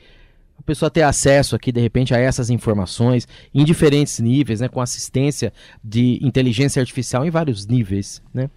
A 0.60 0.62
pessoa 0.64 0.90
ter 0.90 1.04
acesso 1.04 1.56
aqui 1.56 1.72
de 1.72 1.80
repente 1.80 2.14
a 2.14 2.18
essas 2.18 2.50
informações 2.50 3.28
em 3.54 3.64
diferentes 3.64 4.20
níveis, 4.20 4.60
né? 4.60 4.68
Com 4.68 4.82
assistência 4.82 5.54
de 5.82 6.20
inteligência 6.22 6.82
artificial 6.82 7.26
em 7.26 7.30
vários 7.30 7.66
níveis, 7.66 8.22
né? 8.34 8.50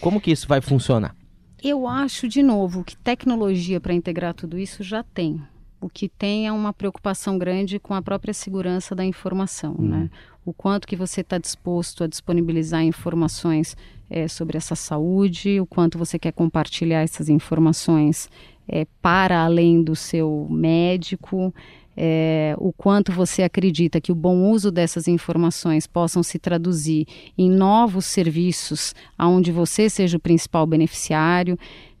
Como 0.00 0.20
que 0.20 0.30
isso 0.30 0.46
vai 0.46 0.60
funcionar? 0.60 1.16
Eu 1.60 1.88
acho, 1.88 2.28
de 2.28 2.40
novo, 2.40 2.84
que 2.84 2.96
tecnologia 2.96 3.80
para 3.80 3.92
integrar 3.92 4.34
tudo 4.34 4.56
isso 4.56 4.84
já 4.84 5.02
tem 5.02 5.42
o 5.80 5.88
que 5.88 6.08
tem 6.08 6.46
é 6.46 6.52
uma 6.52 6.72
preocupação 6.72 7.38
grande 7.38 7.78
com 7.78 7.94
a 7.94 8.02
própria 8.02 8.34
segurança 8.34 8.94
da 8.94 9.04
informação, 9.04 9.76
uhum. 9.78 9.88
né? 9.88 10.10
O 10.44 10.52
quanto 10.52 10.88
que 10.88 10.96
você 10.96 11.20
está 11.20 11.36
disposto 11.38 12.02
a 12.02 12.06
disponibilizar 12.06 12.82
informações 12.82 13.76
é, 14.08 14.26
sobre 14.26 14.56
essa 14.56 14.74
saúde, 14.74 15.60
o 15.60 15.66
quanto 15.66 15.98
você 15.98 16.18
quer 16.18 16.32
compartilhar 16.32 17.02
essas 17.02 17.28
informações 17.28 18.30
é, 18.66 18.86
para 19.02 19.44
além 19.44 19.82
do 19.82 19.94
seu 19.94 20.46
médico, 20.50 21.52
é, 22.00 22.54
o 22.58 22.72
quanto 22.72 23.10
você 23.10 23.42
acredita 23.42 24.00
que 24.00 24.12
o 24.12 24.14
bom 24.14 24.50
uso 24.50 24.70
dessas 24.70 25.08
informações 25.08 25.86
possam 25.86 26.22
se 26.22 26.38
traduzir 26.38 27.06
em 27.36 27.50
novos 27.50 28.06
serviços 28.06 28.94
aonde 29.18 29.50
você 29.50 29.90
seja 29.90 30.16
o 30.16 30.20
principal 30.20 30.64
beneficiário. 30.64 31.58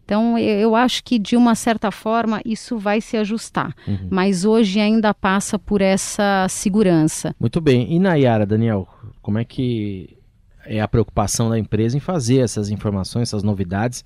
Então, 0.08 0.38
eu 0.38 0.74
acho 0.74 1.04
que 1.04 1.18
de 1.18 1.36
uma 1.36 1.54
certa 1.54 1.90
forma 1.90 2.40
isso 2.42 2.78
vai 2.78 2.98
se 2.98 3.14
ajustar, 3.18 3.76
uhum. 3.86 4.08
mas 4.08 4.46
hoje 4.46 4.80
ainda 4.80 5.12
passa 5.12 5.58
por 5.58 5.82
essa 5.82 6.46
segurança. 6.48 7.36
Muito 7.38 7.60
bem. 7.60 7.92
E 7.92 7.98
Nayara, 7.98 8.46
Daniel, 8.46 8.88
como 9.20 9.36
é 9.36 9.44
que 9.44 10.16
é 10.64 10.80
a 10.80 10.88
preocupação 10.88 11.50
da 11.50 11.58
empresa 11.58 11.94
em 11.94 12.00
fazer 12.00 12.38
essas 12.38 12.70
informações, 12.70 13.28
essas 13.28 13.42
novidades 13.42 14.02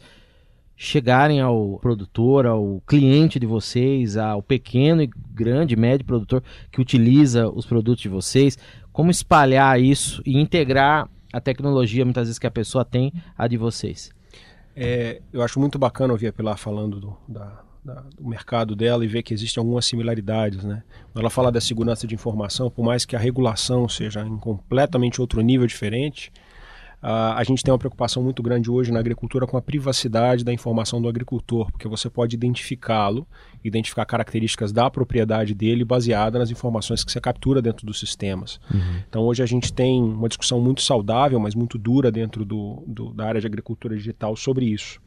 chegarem 0.77 1.41
ao 1.41 1.79
produtor, 1.79 2.47
ao 2.47 2.83
cliente 2.85 3.39
de 3.39 3.47
vocês, 3.47 4.17
ao 4.17 4.43
pequeno 4.43 5.03
e 5.03 5.11
grande, 5.33 5.77
médio 5.77 6.05
produtor 6.05 6.43
que 6.73 6.81
utiliza 6.81 7.49
os 7.49 7.65
produtos 7.65 8.03
de 8.03 8.09
vocês? 8.09 8.59
Como 8.93 9.09
espalhar 9.09 9.81
isso 9.81 10.21
e 10.27 10.37
integrar 10.37 11.09
a 11.33 11.41
tecnologia, 11.41 12.05
muitas 12.05 12.27
vezes, 12.27 12.41
que 12.41 12.47
a 12.49 12.51
pessoa 12.51 12.85
tem, 12.85 13.13
a 13.39 13.47
de 13.47 13.57
vocês? 13.57 14.11
É, 14.75 15.21
eu 15.33 15.43
acho 15.43 15.61
muito 15.61 15.79
bacana 15.79 16.13
ouvir 16.13 16.29
a 16.29 16.33
Pilar 16.33 16.57
falando 16.57 16.99
do, 16.99 17.17
da, 17.29 17.63
da, 17.85 17.95
do 18.17 18.27
mercado 18.27 18.75
dela 18.75 19.05
e 19.05 19.09
ver 19.09 19.23
que 19.23 19.35
existem 19.35 19.61
algumas 19.61 19.85
similaridades. 19.85 20.65
Né? 20.65 20.83
Ela 21.15 21.31
fala 21.31 21.53
da 21.53 21.61
segurança 21.61 22.07
de 22.07 22.15
informação, 22.15 22.71
por 22.71 22.85
mais 22.85 23.05
que 23.05 23.17
a 23.17 23.19
regulação 23.19 23.89
seja 23.89 24.23
em 24.23 24.37
completamente 24.39 25.21
outro 25.21 25.41
nível 25.41 25.67
diferente, 25.67 26.33
Uh, 27.03 27.35
a 27.35 27.43
gente 27.43 27.65
tem 27.65 27.73
uma 27.73 27.79
preocupação 27.79 28.23
muito 28.23 28.41
grande 28.43 28.71
hoje 28.71 28.93
na 28.93 29.01
agricultura 29.01 29.45
com 29.45 29.57
a 29.57 29.63
privacidade 29.63 30.45
da 30.45 30.53
informação 30.53 31.03
do 31.03 31.09
agricultor, 31.09 31.69
porque 31.73 31.89
você 31.89 32.09
pode 32.09 32.37
identificá-lo, 32.37 33.27
identificar 33.65 34.05
características 34.05 34.71
da 34.71 34.89
propriedade 34.89 35.53
dele 35.53 35.85
baseada 35.85 36.39
nas 36.39 36.53
informações 36.53 37.03
que 37.03 37.11
você 37.11 37.21
captura 37.21 37.61
dentro 37.61 37.85
dos 37.85 37.99
sistemas. 37.99 38.61
Uhum. 38.73 39.03
Então 39.09 39.23
hoje 39.23 39.43
a 39.43 39.47
gente 39.47 39.73
tem 39.73 40.01
uma 40.01 40.29
discussão 40.29 40.61
muito 40.61 40.81
saudável, 40.81 41.41
mas 41.41 41.57
muito 41.57 41.77
dura 41.77 42.13
dentro 42.13 42.45
do, 42.45 42.85
do, 42.87 43.13
da 43.13 43.27
área 43.27 43.41
de 43.41 43.49
agricultura 43.49 43.97
digital 43.97 44.37
sobre 44.37 44.67
isso. 44.67 45.01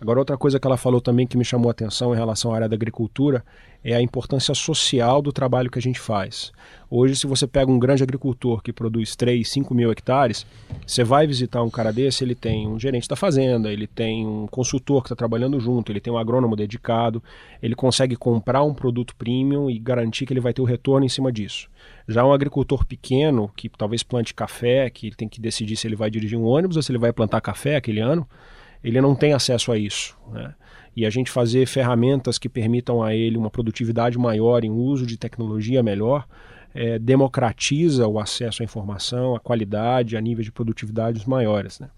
Agora, 0.00 0.18
outra 0.18 0.38
coisa 0.38 0.58
que 0.58 0.66
ela 0.66 0.78
falou 0.78 0.98
também 0.98 1.26
que 1.26 1.36
me 1.36 1.44
chamou 1.44 1.68
a 1.68 1.72
atenção 1.72 2.14
em 2.14 2.16
relação 2.16 2.52
à 2.52 2.54
área 2.54 2.68
da 2.68 2.74
agricultura 2.74 3.44
é 3.84 3.94
a 3.94 4.00
importância 4.00 4.54
social 4.54 5.20
do 5.20 5.30
trabalho 5.30 5.70
que 5.70 5.78
a 5.78 5.82
gente 5.82 6.00
faz. 6.00 6.52
Hoje, 6.88 7.16
se 7.16 7.26
você 7.26 7.46
pega 7.46 7.70
um 7.70 7.78
grande 7.78 8.02
agricultor 8.02 8.62
que 8.62 8.72
produz 8.72 9.14
3, 9.14 9.46
5 9.46 9.74
mil 9.74 9.92
hectares, 9.92 10.46
você 10.86 11.04
vai 11.04 11.26
visitar 11.26 11.62
um 11.62 11.68
cara 11.68 11.92
desse, 11.92 12.24
ele 12.24 12.34
tem 12.34 12.66
um 12.66 12.80
gerente 12.80 13.06
da 13.06 13.14
fazenda, 13.14 13.70
ele 13.70 13.86
tem 13.86 14.26
um 14.26 14.46
consultor 14.46 15.02
que 15.02 15.08
está 15.08 15.16
trabalhando 15.16 15.60
junto, 15.60 15.92
ele 15.92 16.00
tem 16.00 16.10
um 16.10 16.18
agrônomo 16.18 16.56
dedicado, 16.56 17.22
ele 17.62 17.74
consegue 17.74 18.16
comprar 18.16 18.62
um 18.62 18.72
produto 18.72 19.14
premium 19.14 19.68
e 19.68 19.78
garantir 19.78 20.24
que 20.24 20.32
ele 20.32 20.40
vai 20.40 20.54
ter 20.54 20.62
o 20.62 20.66
retorno 20.66 21.04
em 21.04 21.10
cima 21.10 21.30
disso. 21.30 21.68
Já 22.08 22.24
um 22.24 22.32
agricultor 22.32 22.86
pequeno, 22.86 23.50
que 23.54 23.68
talvez 23.68 24.02
plante 24.02 24.32
café, 24.32 24.88
que 24.88 25.10
tem 25.10 25.28
que 25.28 25.42
decidir 25.42 25.76
se 25.76 25.86
ele 25.86 25.96
vai 25.96 26.10
dirigir 26.10 26.38
um 26.38 26.44
ônibus 26.44 26.78
ou 26.78 26.82
se 26.82 26.90
ele 26.90 26.98
vai 26.98 27.12
plantar 27.12 27.42
café 27.42 27.76
aquele 27.76 28.00
ano, 28.00 28.26
ele 28.82 29.00
não 29.00 29.14
tem 29.14 29.32
acesso 29.32 29.72
a 29.72 29.78
isso. 29.78 30.16
Né? 30.30 30.54
E 30.96 31.06
a 31.06 31.10
gente 31.10 31.30
fazer 31.30 31.66
ferramentas 31.66 32.38
que 32.38 32.48
permitam 32.48 33.02
a 33.02 33.14
ele 33.14 33.36
uma 33.36 33.50
produtividade 33.50 34.18
maior 34.18 34.64
em 34.64 34.70
uso 34.70 35.06
de 35.06 35.16
tecnologia 35.16 35.82
melhor, 35.82 36.26
é, 36.74 36.98
democratiza 36.98 38.06
o 38.06 38.18
acesso 38.18 38.62
à 38.62 38.64
informação, 38.64 39.34
a 39.34 39.40
qualidade, 39.40 40.16
a 40.16 40.20
nível 40.20 40.44
de 40.44 40.52
produtividades 40.52 41.24
maiores. 41.24 41.80
Né? 41.80 41.88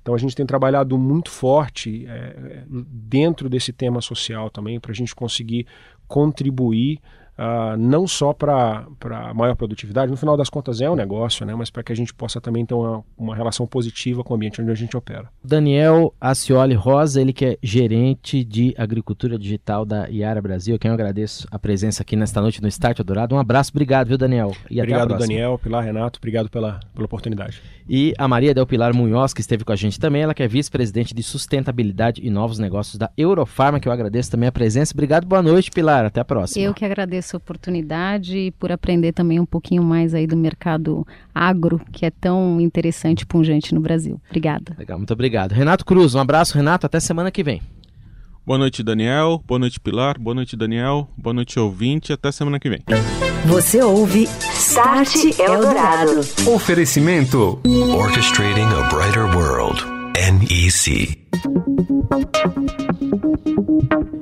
Então 0.00 0.14
a 0.14 0.18
gente 0.18 0.36
tem 0.36 0.44
trabalhado 0.44 0.98
muito 0.98 1.30
forte 1.30 2.06
é, 2.06 2.64
dentro 2.68 3.48
desse 3.48 3.72
tema 3.72 4.00
social 4.00 4.50
também 4.50 4.78
para 4.78 4.92
a 4.92 4.94
gente 4.94 5.14
conseguir 5.14 5.66
contribuir 6.06 7.00
Uh, 7.36 7.76
não 7.76 8.06
só 8.06 8.32
para 8.32 8.86
maior 9.34 9.56
produtividade, 9.56 10.08
no 10.08 10.16
final 10.16 10.36
das 10.36 10.48
contas 10.48 10.80
é 10.80 10.88
um 10.88 10.94
negócio, 10.94 11.44
né, 11.44 11.52
mas 11.52 11.68
para 11.68 11.82
que 11.82 11.92
a 11.92 11.96
gente 11.96 12.14
possa 12.14 12.40
também 12.40 12.64
ter 12.64 12.74
uma, 12.74 13.04
uma 13.18 13.34
relação 13.34 13.66
positiva 13.66 14.22
com 14.22 14.34
o 14.34 14.36
ambiente 14.36 14.62
onde 14.62 14.70
a 14.70 14.74
gente 14.74 14.96
opera. 14.96 15.28
Daniel 15.42 16.14
Acioli 16.20 16.74
Rosa, 16.74 17.20
ele 17.20 17.32
que 17.32 17.44
é 17.44 17.58
gerente 17.60 18.44
de 18.44 18.72
agricultura 18.78 19.36
digital 19.36 19.84
da 19.84 20.08
Iara 20.08 20.40
Brasil, 20.40 20.78
quem 20.78 20.90
eu 20.90 20.94
agradeço 20.94 21.48
a 21.50 21.58
presença 21.58 22.02
aqui 22.02 22.14
nesta 22.14 22.40
noite 22.40 22.62
no 22.62 22.68
Start 22.68 23.00
Dourado. 23.00 23.34
Um 23.34 23.38
abraço, 23.38 23.72
obrigado, 23.72 24.06
viu, 24.06 24.18
Daniel? 24.18 24.52
E 24.70 24.80
obrigado, 24.80 25.18
Daniel, 25.18 25.58
Pilar, 25.58 25.84
Renato, 25.84 26.20
obrigado 26.20 26.48
pela, 26.48 26.78
pela 26.94 27.04
oportunidade. 27.04 27.60
E 27.88 28.14
a 28.16 28.28
Maria 28.28 28.54
Del 28.54 28.66
Pilar 28.66 28.94
Munhoz, 28.94 29.34
que 29.34 29.40
esteve 29.40 29.64
com 29.64 29.72
a 29.72 29.76
gente 29.76 29.98
também, 29.98 30.22
ela 30.22 30.34
que 30.34 30.42
é 30.42 30.48
vice-presidente 30.48 31.12
de 31.12 31.22
sustentabilidade 31.22 32.24
e 32.24 32.30
novos 32.30 32.60
negócios 32.60 32.96
da 32.96 33.10
Eurofarma, 33.16 33.80
que 33.80 33.88
eu 33.88 33.92
agradeço 33.92 34.30
também 34.30 34.48
a 34.48 34.52
presença. 34.52 34.94
Obrigado, 34.94 35.26
boa 35.26 35.42
noite, 35.42 35.70
Pilar, 35.70 36.04
até 36.04 36.20
a 36.20 36.24
próxima. 36.24 36.64
Eu 36.64 36.72
que 36.72 36.84
agradeço 36.84 37.23
essa 37.24 37.36
oportunidade 37.36 38.36
e 38.36 38.50
por 38.52 38.70
aprender 38.70 39.12
também 39.12 39.40
um 39.40 39.46
pouquinho 39.46 39.82
mais 39.82 40.14
aí 40.14 40.26
do 40.26 40.36
mercado 40.36 41.06
agro, 41.34 41.80
que 41.90 42.04
é 42.06 42.10
tão 42.10 42.60
interessante 42.60 43.22
e 43.22 43.26
pungente 43.26 43.74
no 43.74 43.80
Brasil. 43.80 44.20
Obrigada. 44.28 44.76
Legal, 44.78 44.98
muito 44.98 45.12
obrigado. 45.12 45.52
Renato 45.52 45.84
Cruz, 45.84 46.14
um 46.14 46.20
abraço, 46.20 46.54
Renato, 46.54 46.86
até 46.86 47.00
semana 47.00 47.30
que 47.30 47.42
vem. 47.42 47.60
Boa 48.46 48.58
noite, 48.58 48.82
Daniel. 48.82 49.42
Boa 49.46 49.58
noite, 49.58 49.80
Pilar. 49.80 50.18
Boa 50.18 50.34
noite, 50.34 50.54
Daniel. 50.54 51.08
Boa 51.16 51.32
noite, 51.32 51.58
ouvinte. 51.58 52.12
Até 52.12 52.30
semana 52.30 52.60
que 52.60 52.68
vem. 52.68 52.80
Você 53.46 53.82
ouve 53.82 54.24
Start 54.24 55.14
Eldorado. 55.38 56.20
Oferecimento: 56.46 57.58
Orchestrating 57.96 58.66
a 58.66 58.88
Brighter 58.90 59.34
World. 59.34 59.82
NEC. 60.14 61.23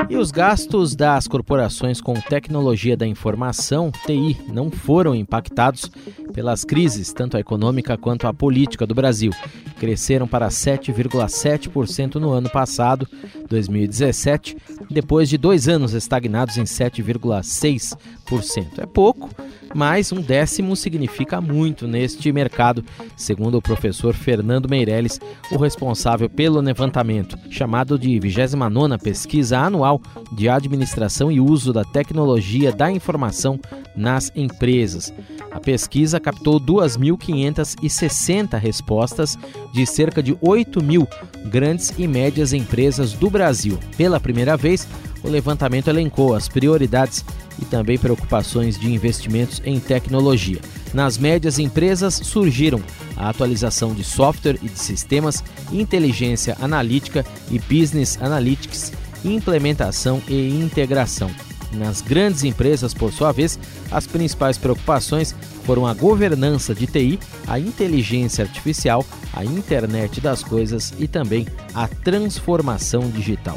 E 0.08 0.16
os 0.16 0.30
gastos 0.30 0.94
das 0.94 1.26
corporações 1.26 2.00
com 2.00 2.14
tecnologia 2.14 2.96
da 2.96 3.06
informação, 3.06 3.90
TI, 4.04 4.36
não 4.52 4.70
foram 4.70 5.14
impactados 5.14 5.90
pelas 6.34 6.64
crises, 6.64 7.12
tanto 7.12 7.36
a 7.36 7.40
econômica 7.40 7.96
quanto 7.96 8.26
a 8.26 8.34
política 8.34 8.86
do 8.86 8.94
Brasil. 8.94 9.32
Cresceram 9.78 10.28
para 10.28 10.48
7,7% 10.48 12.16
no 12.16 12.30
ano 12.30 12.50
passado, 12.50 13.08
2017, 13.48 14.56
depois 14.90 15.28
de 15.28 15.38
dois 15.38 15.68
anos 15.68 15.94
estagnados 15.94 16.56
em 16.56 16.64
7,6%. 16.64 18.78
É 18.78 18.86
pouco, 18.86 19.30
mas 19.74 20.12
um 20.12 20.20
décimo 20.20 20.76
significa 20.76 21.40
muito 21.40 21.88
neste 21.88 22.30
mercado, 22.32 22.84
segundo 23.16 23.56
o 23.56 23.62
professor 23.62 24.14
Fernando 24.14 24.68
Meirelles, 24.68 25.18
o 25.50 25.56
responsável 25.56 26.28
pelo 26.28 26.60
levantamento, 26.60 27.01
chamado 27.50 27.98
de 27.98 28.10
29ª 28.20 29.00
Pesquisa 29.00 29.58
Anual 29.58 30.00
de 30.32 30.48
Administração 30.48 31.30
e 31.30 31.40
Uso 31.40 31.72
da 31.72 31.84
Tecnologia 31.84 32.72
da 32.72 32.90
Informação 32.90 33.58
nas 33.96 34.32
Empresas. 34.34 35.12
A 35.50 35.60
pesquisa 35.60 36.18
captou 36.18 36.60
2.560 36.60 38.58
respostas 38.58 39.38
de 39.72 39.86
cerca 39.86 40.22
de 40.22 40.36
8 40.40 40.82
mil 40.82 41.06
grandes 41.46 41.92
e 41.98 42.06
médias 42.06 42.52
empresas 42.52 43.12
do 43.12 43.28
Brasil. 43.28 43.78
Pela 43.96 44.18
primeira 44.20 44.56
vez, 44.56 44.88
o 45.22 45.28
levantamento 45.28 45.88
elencou 45.88 46.34
as 46.34 46.48
prioridades 46.48 47.24
e 47.60 47.64
também 47.64 47.98
preocupações 47.98 48.78
de 48.78 48.92
investimentos 48.92 49.60
em 49.64 49.78
tecnologia. 49.78 50.60
Nas 50.92 51.16
médias 51.16 51.58
empresas 51.58 52.14
surgiram 52.14 52.80
a 53.16 53.28
atualização 53.28 53.94
de 53.94 54.04
software 54.04 54.58
e 54.62 54.68
de 54.68 54.78
sistemas, 54.78 55.42
inteligência 55.72 56.56
analítica 56.60 57.24
e 57.50 57.58
business 57.58 58.18
analytics, 58.20 58.92
implementação 59.24 60.22
e 60.28 60.48
integração. 60.48 61.30
Nas 61.72 62.02
grandes 62.02 62.44
empresas, 62.44 62.92
por 62.92 63.12
sua 63.12 63.32
vez, 63.32 63.58
as 63.90 64.06
principais 64.06 64.58
preocupações 64.58 65.34
foram 65.64 65.86
a 65.86 65.94
governança 65.94 66.74
de 66.74 66.86
TI, 66.86 67.18
a 67.46 67.58
inteligência 67.58 68.44
artificial, 68.44 69.04
a 69.32 69.44
internet 69.44 70.20
das 70.20 70.42
coisas 70.42 70.92
e 70.98 71.08
também 71.08 71.46
a 71.74 71.88
transformação 71.88 73.08
digital. 73.10 73.56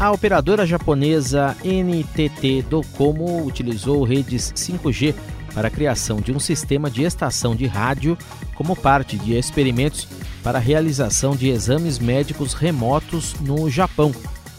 A 0.00 0.10
operadora 0.10 0.66
japonesa 0.66 1.56
NTT 1.64 2.62
Docomo 2.68 3.44
utilizou 3.46 4.02
redes 4.02 4.52
5G 4.52 5.14
para 5.58 5.66
a 5.66 5.72
criação 5.72 6.20
de 6.20 6.30
um 6.30 6.38
sistema 6.38 6.88
de 6.88 7.02
estação 7.02 7.56
de 7.56 7.66
rádio 7.66 8.16
como 8.54 8.76
parte 8.76 9.16
de 9.18 9.34
experimentos 9.34 10.06
para 10.40 10.58
a 10.58 10.60
realização 10.60 11.34
de 11.34 11.48
exames 11.48 11.98
médicos 11.98 12.54
remotos 12.54 13.34
no 13.40 13.68
Japão. 13.68 14.14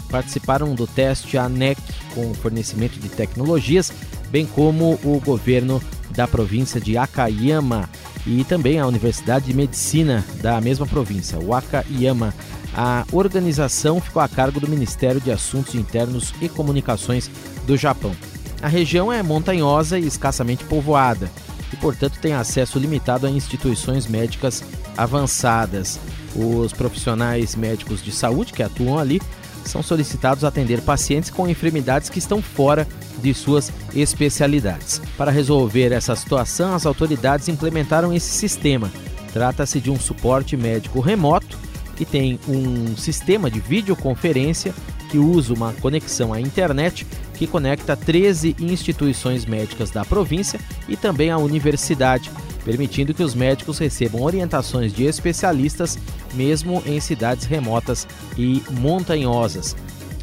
Participaram 0.09 0.75
do 0.75 0.85
teste 0.85 1.37
a 1.37 1.45
ANEC 1.45 1.79
com 2.13 2.33
fornecimento 2.33 2.99
de 2.99 3.07
tecnologias, 3.07 3.93
bem 4.29 4.45
como 4.45 4.99
o 5.01 5.21
governo 5.23 5.81
da 6.11 6.27
província 6.27 6.81
de 6.81 6.97
Akayama 6.97 7.89
e 8.27 8.43
também 8.43 8.77
a 8.77 8.85
Universidade 8.85 9.45
de 9.45 9.53
Medicina 9.53 10.25
da 10.41 10.59
mesma 10.59 10.85
província, 10.85 11.39
Wakayama. 11.39 12.33
A 12.75 13.05
organização 13.13 14.01
ficou 14.01 14.21
a 14.21 14.27
cargo 14.27 14.59
do 14.59 14.67
Ministério 14.67 15.21
de 15.21 15.31
Assuntos 15.31 15.75
Internos 15.75 16.33
e 16.41 16.49
Comunicações 16.49 17.31
do 17.65 17.77
Japão. 17.77 18.13
A 18.61 18.67
região 18.67 19.11
é 19.11 19.23
montanhosa 19.23 19.97
e 19.97 20.05
escassamente 20.05 20.65
povoada 20.65 21.29
e, 21.71 21.77
portanto, 21.77 22.19
tem 22.19 22.33
acesso 22.33 22.77
limitado 22.77 23.25
a 23.25 23.29
instituições 23.29 24.05
médicas 24.05 24.63
avançadas. 24.97 25.99
Os 26.35 26.73
profissionais 26.73 27.55
médicos 27.55 28.03
de 28.03 28.11
saúde 28.11 28.53
que 28.53 28.61
atuam 28.61 28.99
ali 28.99 29.21
são 29.65 29.81
solicitados 29.81 30.43
a 30.43 30.49
atender 30.49 30.81
pacientes 30.81 31.29
com 31.29 31.47
enfermidades 31.47 32.09
que 32.09 32.19
estão 32.19 32.41
fora 32.41 32.87
de 33.21 33.33
suas 33.33 33.71
especialidades. 33.93 35.01
Para 35.17 35.31
resolver 35.31 35.91
essa 35.91 36.15
situação, 36.15 36.73
as 36.73 36.85
autoridades 36.85 37.47
implementaram 37.47 38.13
esse 38.13 38.29
sistema. 38.29 38.91
Trata-se 39.31 39.79
de 39.79 39.91
um 39.91 39.99
suporte 39.99 40.57
médico 40.57 40.99
remoto 40.99 41.57
que 41.95 42.05
tem 42.05 42.39
um 42.47 42.95
sistema 42.97 43.51
de 43.51 43.59
videoconferência 43.59 44.73
que 45.09 45.17
usa 45.17 45.53
uma 45.53 45.73
conexão 45.73 46.31
à 46.31 46.39
internet 46.39 47.05
que 47.33 47.47
conecta 47.47 47.95
13 47.95 48.55
instituições 48.59 49.45
médicas 49.45 49.89
da 49.89 50.05
província 50.05 50.59
e 50.87 50.95
também 50.95 51.31
a 51.31 51.37
universidade, 51.37 52.29
permitindo 52.63 53.13
que 53.13 53.23
os 53.23 53.33
médicos 53.33 53.79
recebam 53.79 54.21
orientações 54.21 54.93
de 54.93 55.05
especialistas 55.05 55.97
mesmo 56.33 56.83
em 56.85 56.99
cidades 56.99 57.45
remotas 57.45 58.07
e 58.37 58.61
montanhosas. 58.71 59.75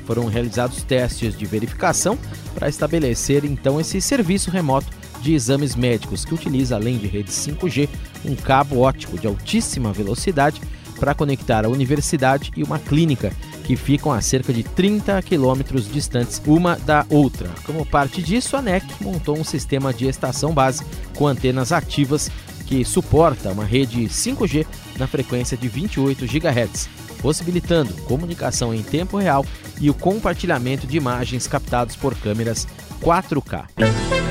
Foram 0.05 0.27
realizados 0.27 0.83
testes 0.83 1.37
de 1.37 1.44
verificação 1.46 2.16
para 2.55 2.68
estabelecer 2.68 3.44
então 3.44 3.81
esse 3.81 4.01
serviço 4.01 4.51
remoto 4.51 4.87
de 5.20 5.35
exames 5.35 5.75
médicos 5.75 6.25
que 6.25 6.35
utiliza, 6.35 6.77
além 6.77 6.99
de 6.99 7.09
rede 7.09 7.31
5G, 7.31 7.88
um 8.25 8.37
cabo 8.37 8.79
ótico 8.79 9.18
de 9.18 9.27
altíssima 9.27 9.92
velocidade 9.92 10.61
para 11.01 11.14
conectar 11.14 11.64
a 11.64 11.68
universidade 11.68 12.53
e 12.57 12.62
uma 12.62 12.79
clínica 12.79 13.33
que 13.67 13.75
ficam 13.75 14.13
a 14.13 14.21
cerca 14.21 14.53
de 14.53 14.63
30 14.63 15.21
quilômetros 15.23 15.91
distantes 15.91 16.41
uma 16.47 16.77
da 16.77 17.05
outra. 17.11 17.51
Como 17.65 17.85
parte 17.85 18.23
disso, 18.23 18.57
a 18.57 18.63
NEC 18.63 18.85
montou 19.01 19.37
um 19.37 19.43
sistema 19.43 19.93
de 19.93 20.07
estação 20.07 20.53
base 20.53 20.85
com 21.17 21.27
antenas 21.27 21.73
ativas 21.73 22.31
que 22.65 22.85
suporta 22.85 23.51
uma 23.51 23.65
rede 23.65 24.05
5G 24.05 24.67
na 24.99 25.07
frequência 25.07 25.57
de 25.57 25.69
28 25.69 26.27
GHz, 26.27 26.89
possibilitando 27.21 27.93
comunicação 28.03 28.73
em 28.73 28.83
tempo 28.83 29.17
real 29.17 29.45
e 29.81 29.91
o 29.91 29.95
compartilhamento 29.95 30.87
de 30.87 30.97
imagens 30.97 31.49
captadas 31.49 31.97
por 31.97 32.15
câmeras 32.15 32.67
4K. 33.03 33.67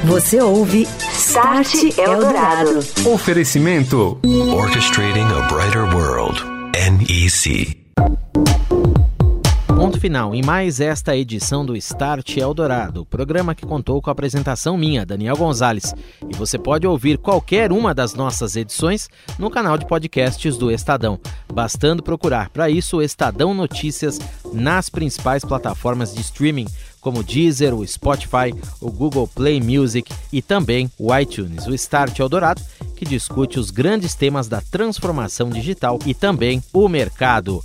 Você 0.05 0.39
ouve 0.39 0.87
Start 1.11 1.97
Eldorado. 1.97 2.79
Oferecimento 3.05 4.19
Orchestrating 4.23 5.25
a 5.25 5.47
Brighter 5.47 5.83
World. 5.93 6.41
NEC. 6.73 7.84
Final 10.05 10.35
em 10.35 10.43
mais 10.43 10.79
esta 10.79 11.17
edição 11.17 11.65
do 11.65 11.75
Start 11.75 12.37
Eldorado, 12.37 13.07
programa 13.07 13.55
que 13.55 13.65
contou 13.65 13.99
com 13.99 14.11
a 14.11 14.13
apresentação 14.13 14.77
minha, 14.77 15.03
Daniel 15.03 15.35
Gonzalez. 15.35 15.95
E 16.29 16.35
você 16.35 16.59
pode 16.59 16.85
ouvir 16.85 17.17
qualquer 17.17 17.71
uma 17.71 17.91
das 17.91 18.13
nossas 18.13 18.55
edições 18.55 19.09
no 19.39 19.49
canal 19.49 19.79
de 19.79 19.87
podcasts 19.87 20.57
do 20.57 20.69
Estadão, 20.69 21.19
bastando 21.51 22.03
procurar 22.03 22.51
para 22.51 22.69
isso 22.69 22.97
o 22.97 23.01
Estadão 23.01 23.51
Notícias 23.55 24.19
nas 24.53 24.91
principais 24.91 25.43
plataformas 25.43 26.13
de 26.13 26.21
streaming, 26.21 26.67
como 27.01 27.21
o 27.21 27.23
Deezer, 27.23 27.73
o 27.73 27.85
Spotify, 27.87 28.53
o 28.79 28.91
Google 28.91 29.27
Play 29.27 29.59
Music 29.59 30.13
e 30.31 30.39
também 30.39 30.87
o 30.99 31.15
iTunes. 31.17 31.65
O 31.65 31.73
Start 31.73 32.19
Eldorado, 32.19 32.61
que 32.95 33.05
discute 33.05 33.59
os 33.59 33.71
grandes 33.71 34.13
temas 34.13 34.47
da 34.47 34.61
transformação 34.61 35.49
digital 35.49 35.97
e 36.05 36.13
também 36.13 36.61
o 36.71 36.87
mercado. 36.87 37.63